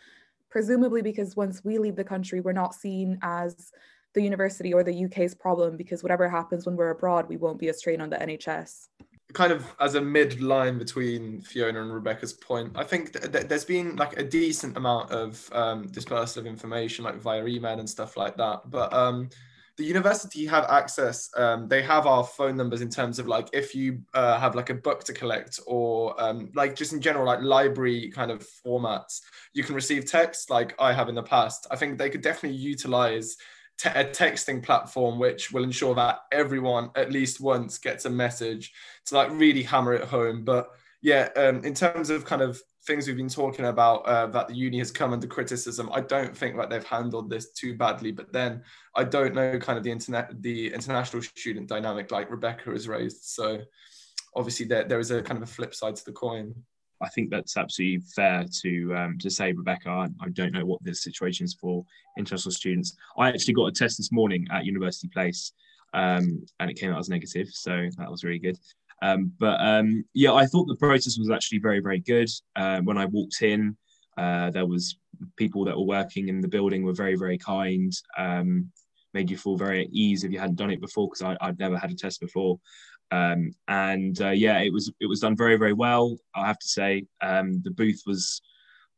[0.49, 3.71] presumably because once we leave the country, we're not seen as
[4.13, 7.69] the university or the UK's problem because whatever happens when we're abroad, we won't be
[7.69, 8.87] a strain on the NHS.
[9.31, 13.63] Kind of as a midline between Fiona and Rebecca's point, I think th- th- there's
[13.63, 18.17] been like a decent amount of um, dispersal of information, like via email and stuff
[18.17, 18.69] like that.
[18.69, 19.29] But um,
[19.77, 23.73] the university have access um, they have our phone numbers in terms of like if
[23.73, 27.41] you uh, have like a book to collect or um, like just in general like
[27.41, 29.21] library kind of formats
[29.53, 31.67] you can receive text like i have in the past.
[31.69, 33.37] I think they could definitely utilize
[33.77, 38.73] te- a texting platform which will ensure that everyone at least once gets a message
[39.05, 40.43] to like really hammer it home.
[40.43, 40.69] But
[41.01, 44.55] yeah um, in terms of kind of things we've been talking about uh, that the
[44.55, 45.89] uni has come under criticism.
[45.93, 48.63] I don't think that they've handled this too badly, but then
[48.95, 53.23] I don't know kind of the internet, the international student dynamic like Rebecca has raised.
[53.23, 53.61] So
[54.35, 56.55] obviously there, there is a kind of a flip side to the coin.
[57.01, 59.89] I think that's absolutely fair to um, to say, Rebecca.
[59.89, 61.83] I, I, don't know what the situation is for
[62.15, 62.95] international students.
[63.17, 65.51] I actually got a test this morning at University Place,
[65.95, 68.57] um, and it came out as negative, so that was really good.
[69.01, 72.29] Um, but um, yeah, I thought the process was actually very, very good.
[72.55, 73.75] Uh, when I walked in,
[74.17, 74.97] uh, there was
[75.37, 77.91] people that were working in the building were very, very kind.
[78.17, 78.71] Um,
[79.13, 81.77] made you feel very at ease if you hadn't done it before because I'd never
[81.77, 82.59] had a test before.
[83.11, 86.17] Um, and uh, yeah, it was it was done very, very well.
[86.33, 88.41] I have to say, um, the booth was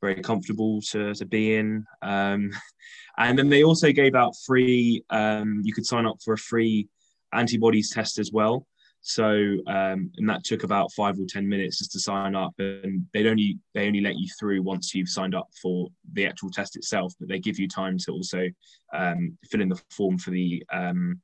[0.01, 1.85] very comfortable to, to be in.
[2.01, 2.51] Um,
[3.17, 5.03] and then they also gave out free.
[5.11, 6.89] you could sign up for a free
[7.31, 8.67] antibodies test as well.
[9.05, 13.05] So um, and that took about five or ten minutes just to sign up, and
[13.13, 16.77] they only they only let you through once you've signed up for the actual test
[16.77, 17.13] itself.
[17.19, 18.47] But they give you time to also
[18.93, 21.21] um, fill in the form for the um,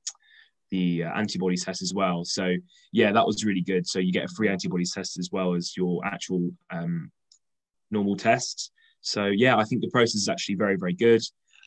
[0.71, 2.25] the uh, antibodies test as well.
[2.25, 2.53] So
[2.91, 3.87] yeah, that was really good.
[3.87, 7.09] So you get a free antibodies test as well as your actual um,
[7.91, 8.73] normal test.
[8.99, 11.21] So yeah, I think the process is actually very very good.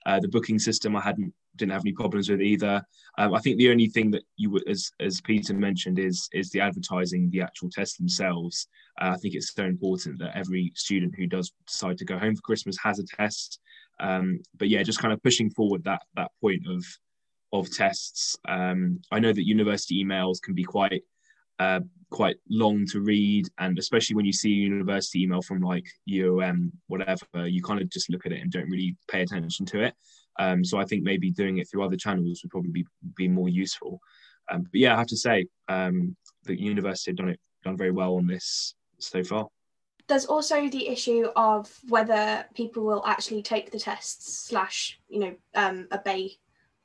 [0.04, 2.82] Uh, the booking system I hadn't didn't have any problems with either.
[3.18, 6.60] Um, I think the only thing that you as as Peter mentioned, is is the
[6.60, 8.66] advertising the actual tests themselves.
[9.00, 12.34] Uh, I think it's so important that every student who does decide to go home
[12.34, 13.60] for Christmas has a test.
[14.00, 16.84] Um, but yeah, just kind of pushing forward that that point of
[17.52, 18.36] of tests.
[18.48, 21.02] Um, I know that university emails can be quite
[21.58, 21.80] uh,
[22.10, 26.70] quite long to read, and especially when you see a university email from like UOM,
[26.88, 29.94] whatever, you kind of just look at it and don't really pay attention to it.
[30.38, 33.48] Um, so I think maybe doing it through other channels would probably be, be more
[33.48, 34.00] useful.
[34.50, 37.92] Um, but yeah, I have to say um, the university have done it done very
[37.92, 39.48] well on this so far.
[40.08, 45.34] There's also the issue of whether people will actually take the tests slash you know
[45.54, 46.38] um, obey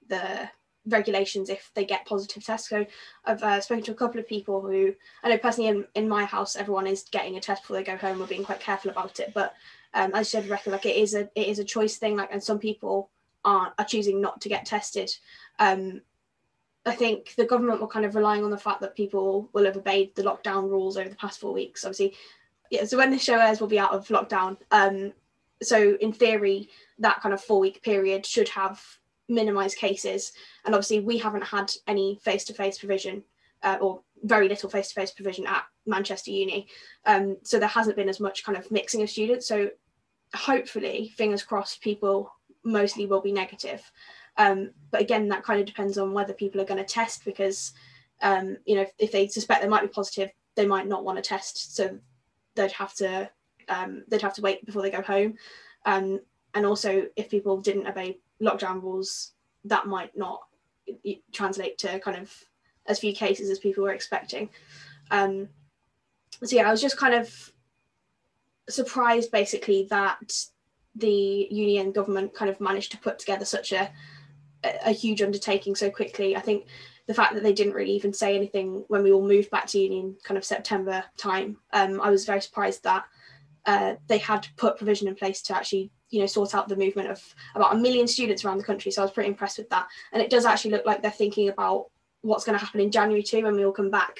[0.07, 0.49] the
[0.85, 2.69] regulations if they get positive tests.
[2.69, 2.85] So
[3.25, 4.93] I've uh, spoken to a couple of people who
[5.23, 7.97] I know personally in, in my house everyone is getting a test before they go
[7.97, 8.19] home.
[8.19, 9.53] We're being quite careful about it, but
[9.93, 12.15] um, as I said, reckon like it is a it is a choice thing.
[12.15, 13.09] Like and some people
[13.45, 15.11] are are choosing not to get tested.
[15.59, 16.01] Um,
[16.85, 19.75] I think the government were kind of relying on the fact that people will have
[19.75, 21.83] obeyed the lockdown rules over the past four weeks.
[21.83, 22.15] Obviously,
[22.71, 22.85] yeah.
[22.85, 24.57] So when the show airs, we'll be out of lockdown.
[24.71, 25.13] Um,
[25.61, 26.69] so in theory,
[26.99, 28.81] that kind of four week period should have
[29.27, 30.31] minimised cases.
[30.65, 33.23] And obviously, we haven't had any face to face provision
[33.63, 36.67] uh, or very little face to face provision at Manchester Uni.
[37.05, 39.47] Um, so there hasn't been as much kind of mixing of students.
[39.47, 39.69] So
[40.33, 42.31] hopefully, fingers crossed, people
[42.68, 43.91] mostly will be negative.
[44.38, 47.74] Um, but again, that kind of depends on whether people are going to test because,
[48.22, 51.18] um, you know, if, if, they suspect they might be positive, they might not want
[51.18, 51.76] to test.
[51.76, 51.97] So
[52.53, 53.30] they'd have to
[53.70, 55.36] um, they'd have to wait before they go home.
[55.86, 56.20] Um,
[56.53, 59.34] and also, if people didn't obey lockdown rules,
[59.65, 60.41] that might not
[61.32, 62.34] translate to kind of
[62.86, 64.49] as few cases as people were expecting.
[65.11, 65.49] Um,
[66.43, 67.51] so yeah, I was just kind of
[68.70, 70.34] surprised basically that
[70.97, 73.91] the union government kind of managed to put together such a
[74.63, 76.35] a huge undertaking so quickly.
[76.35, 76.65] I think
[77.05, 79.79] the fact that they didn't really even say anything when we all moved back to
[79.79, 83.05] union kind of September time, um, I was very surprised that
[83.65, 87.11] uh, they had put provision in place to actually you know sort out the movement
[87.11, 87.21] of
[87.53, 90.21] about a million students around the country so i was pretty impressed with that and
[90.21, 91.87] it does actually look like they're thinking about
[92.28, 94.19] what's going to happen in january too when we all come back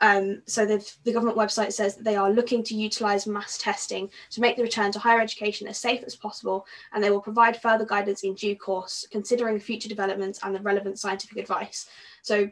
[0.00, 4.40] um, so the government website says that they are looking to utilise mass testing to
[4.40, 7.84] make the return to higher education as safe as possible and they will provide further
[7.84, 11.88] guidance in due course considering future developments and the relevant scientific advice
[12.22, 12.48] so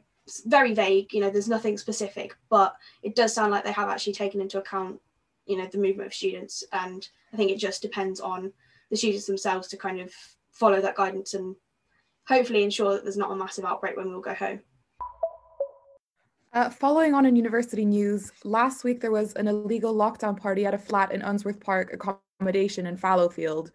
[0.46, 4.12] very vague you know there's nothing specific but it does sound like they have actually
[4.12, 5.00] taken into account
[5.46, 8.52] you know the movement of students and i think it just depends on
[8.90, 10.12] the students themselves to kind of
[10.50, 11.54] follow that guidance and
[12.26, 14.60] hopefully ensure that there's not a massive outbreak when we all go home.
[16.52, 20.74] Uh, following on in university news, last week there was an illegal lockdown party at
[20.74, 23.70] a flat in Unsworth Park accommodation in Fallowfield.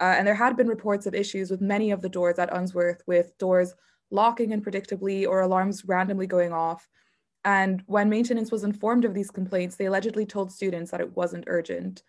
[0.00, 3.02] Uh, and there had been reports of issues with many of the doors at Unsworth,
[3.06, 3.74] with doors
[4.10, 6.88] locking unpredictably or alarms randomly going off.
[7.44, 11.44] And when maintenance was informed of these complaints, they allegedly told students that it wasn't
[11.46, 12.02] urgent.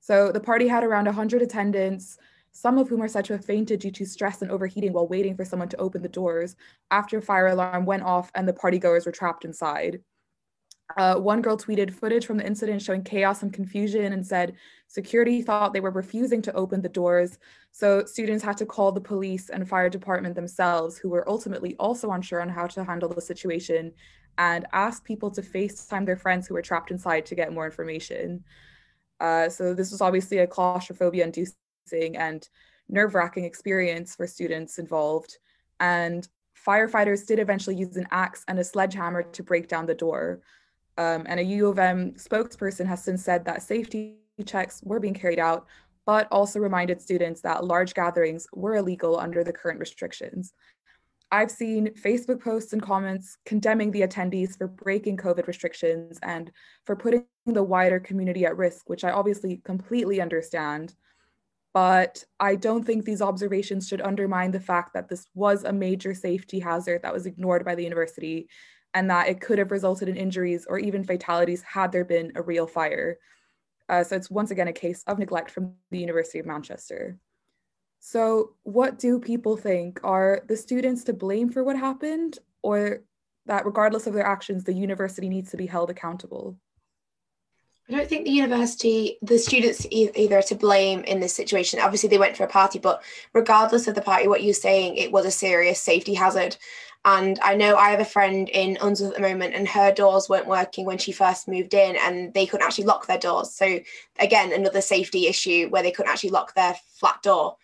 [0.00, 2.18] So the party had around 100 attendants,
[2.52, 5.36] some of whom are said to have fainted due to stress and overheating while waiting
[5.36, 6.56] for someone to open the doors
[6.90, 10.00] after a fire alarm went off and the partygoers were trapped inside.
[10.96, 14.54] Uh, one girl tweeted footage from the incident showing chaos and confusion and said
[14.88, 17.38] security thought they were refusing to open the doors.
[17.70, 22.10] So students had to call the police and fire department themselves, who were ultimately also
[22.10, 23.92] unsure on how to handle the situation
[24.38, 28.42] and asked people to FaceTime their friends who were trapped inside to get more information.
[29.20, 31.54] Uh, so this was obviously a claustrophobia inducing
[31.92, 32.48] and
[32.88, 35.38] nerve wracking experience for students involved.
[35.78, 36.26] And
[36.66, 40.40] firefighters did eventually use an axe and a sledgehammer to break down the door.
[40.98, 45.14] Um, and a U of M spokesperson has since said that safety checks were being
[45.14, 45.66] carried out,
[46.06, 50.52] but also reminded students that large gatherings were illegal under the current restrictions.
[51.32, 56.50] I've seen Facebook posts and comments condemning the attendees for breaking COVID restrictions and
[56.84, 60.94] for putting the wider community at risk, which I obviously completely understand.
[61.72, 66.14] But I don't think these observations should undermine the fact that this was a major
[66.14, 68.48] safety hazard that was ignored by the university
[68.92, 72.42] and that it could have resulted in injuries or even fatalities had there been a
[72.42, 73.18] real fire.
[73.88, 77.18] Uh, so it's once again a case of neglect from the University of Manchester.
[78.00, 80.00] So, what do people think?
[80.02, 83.02] Are the students to blame for what happened, or
[83.46, 86.56] that regardless of their actions, the university needs to be held accountable.
[87.90, 91.80] I don't think the university, the students either to blame in this situation.
[91.80, 93.02] Obviously, they went for a party, but
[93.32, 96.56] regardless of the party, what you're saying, it was a serious safety hazard.
[97.04, 100.28] And I know I have a friend in Unsworth at the moment, and her doors
[100.28, 103.52] weren't working when she first moved in, and they couldn't actually lock their doors.
[103.52, 103.80] So,
[104.20, 107.56] again, another safety issue where they couldn't actually lock their flat door.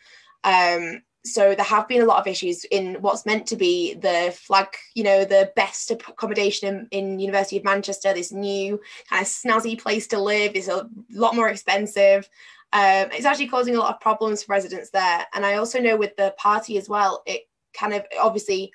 [0.42, 4.32] Um, so there have been a lot of issues in what's meant to be the
[4.36, 9.28] flag you know the best accommodation in, in university of manchester this new kind of
[9.28, 12.28] snazzy place to live is a lot more expensive.
[12.72, 15.24] Um, it's actually causing a lot of problems for residents there.
[15.34, 17.42] And i also know with the party as well it
[17.74, 18.72] kind of obviously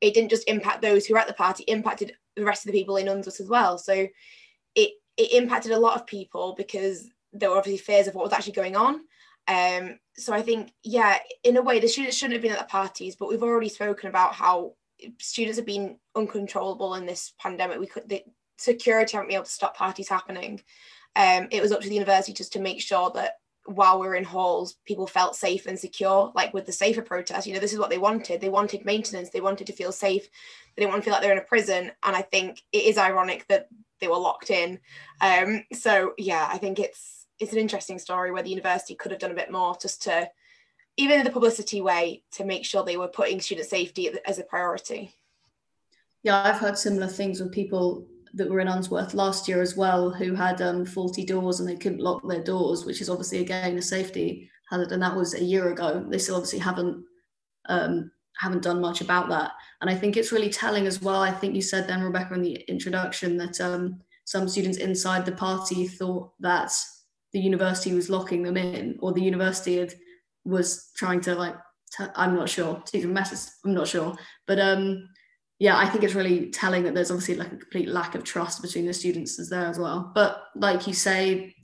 [0.00, 2.78] it didn't just impact those who were at the party impacted the rest of the
[2.78, 3.78] people in Unsworth as well.
[3.78, 4.06] So
[4.74, 8.32] it it impacted a lot of people because there were obviously fears of what was
[8.32, 9.00] actually going on
[9.48, 12.64] um, so I think, yeah, in a way, the students shouldn't have been at the
[12.64, 14.74] parties, but we've already spoken about how
[15.18, 17.80] students have been uncontrollable in this pandemic.
[17.80, 18.22] We could, the
[18.58, 20.60] security haven't been able to stop parties happening.
[21.16, 23.36] Um, it was up to the university just to make sure that
[23.66, 27.46] while we are in halls, people felt safe and secure, like with the safer protest.
[27.46, 28.40] You know, this is what they wanted.
[28.40, 29.30] They wanted maintenance.
[29.30, 30.28] They wanted to feel safe.
[30.76, 31.92] They didn't want to feel like they're in a prison.
[32.02, 33.68] And I think it is ironic that
[34.00, 34.80] they were locked in.
[35.20, 39.20] Um, so yeah, I think it's it's an interesting story where the university could have
[39.20, 40.28] done a bit more just to
[40.96, 44.44] even in the publicity way to make sure they were putting student safety as a
[44.44, 45.12] priority.
[46.22, 50.10] Yeah i've heard similar things with people that were in unsworth last year as well
[50.10, 53.76] who had um, faulty doors and they couldn't lock their doors which is obviously again
[53.76, 56.04] a safety hazard and that was a year ago.
[56.08, 57.04] They still obviously haven't
[57.68, 59.52] um, haven't done much about that.
[59.80, 62.42] And i think it's really telling as well i think you said then rebecca in
[62.42, 66.72] the introduction that um, some students inside the party thought that
[67.32, 69.94] the university was locking them in or the university had,
[70.44, 74.16] was trying to like i t- I'm not sure a message I'm not sure.
[74.46, 75.08] But um
[75.58, 78.62] yeah I think it's really telling that there's obviously like a complete lack of trust
[78.62, 80.12] between the students as there as well.
[80.14, 81.54] But like you say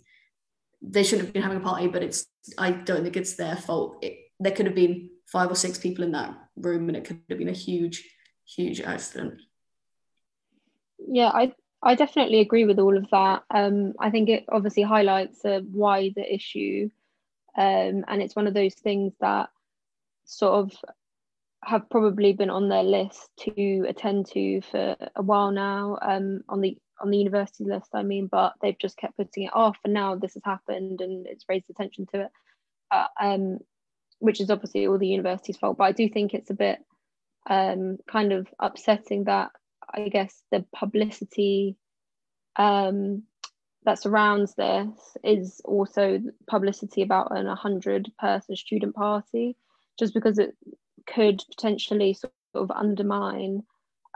[0.83, 2.27] they shouldn't have been having a party but it's
[2.59, 3.99] I don't think it's their fault.
[4.03, 7.21] It, there could have been five or six people in that room and it could
[7.29, 8.05] have been a huge
[8.45, 9.41] huge accident.
[10.99, 13.45] Yeah I I definitely agree with all of that.
[13.51, 16.91] Um, I think it obviously highlights a wider issue,
[17.57, 19.51] um, and it's one of those things that
[20.25, 20.73] sort of
[21.65, 26.61] have probably been on their list to attend to for a while now um, on
[26.61, 27.89] the on the university list.
[27.95, 31.27] I mean, but they've just kept putting it off, and now this has happened, and
[31.27, 32.31] it's raised attention to it,
[32.91, 33.59] uh, um,
[34.19, 35.77] which is obviously all the university's fault.
[35.77, 36.79] But I do think it's a bit
[37.49, 39.51] um, kind of upsetting that
[39.93, 41.77] I guess the publicity
[42.57, 43.25] um,
[43.85, 49.57] that surrounds this is also publicity about an 100 person student party,
[49.99, 50.57] just because it
[51.07, 53.63] could potentially sort of undermine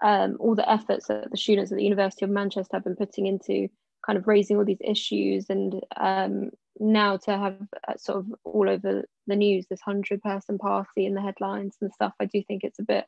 [0.03, 3.27] um, all the efforts that the students at the University of Manchester have been putting
[3.27, 3.69] into
[4.05, 7.57] kind of raising all these issues and um, now to have
[7.87, 11.93] uh, sort of all over the news this 100 person party in the headlines and
[11.93, 13.05] stuff i do think it's a bit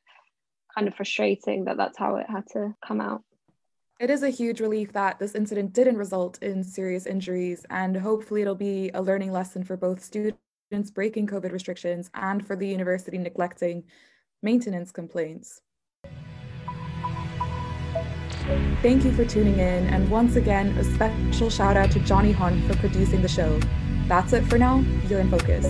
[0.74, 3.22] kind of frustrating that that's how it had to come out.
[4.00, 8.42] It is a huge relief that this incident didn't result in serious injuries, and hopefully,
[8.42, 10.38] it'll be a learning lesson for both students
[10.92, 13.84] breaking COVID restrictions and for the university neglecting
[14.42, 15.60] maintenance complaints.
[18.82, 22.64] Thank you for tuning in, and once again, a special shout out to Johnny Hunt
[22.64, 23.60] for producing the show.
[24.08, 24.84] That's it for now.
[25.08, 25.64] You're in focus.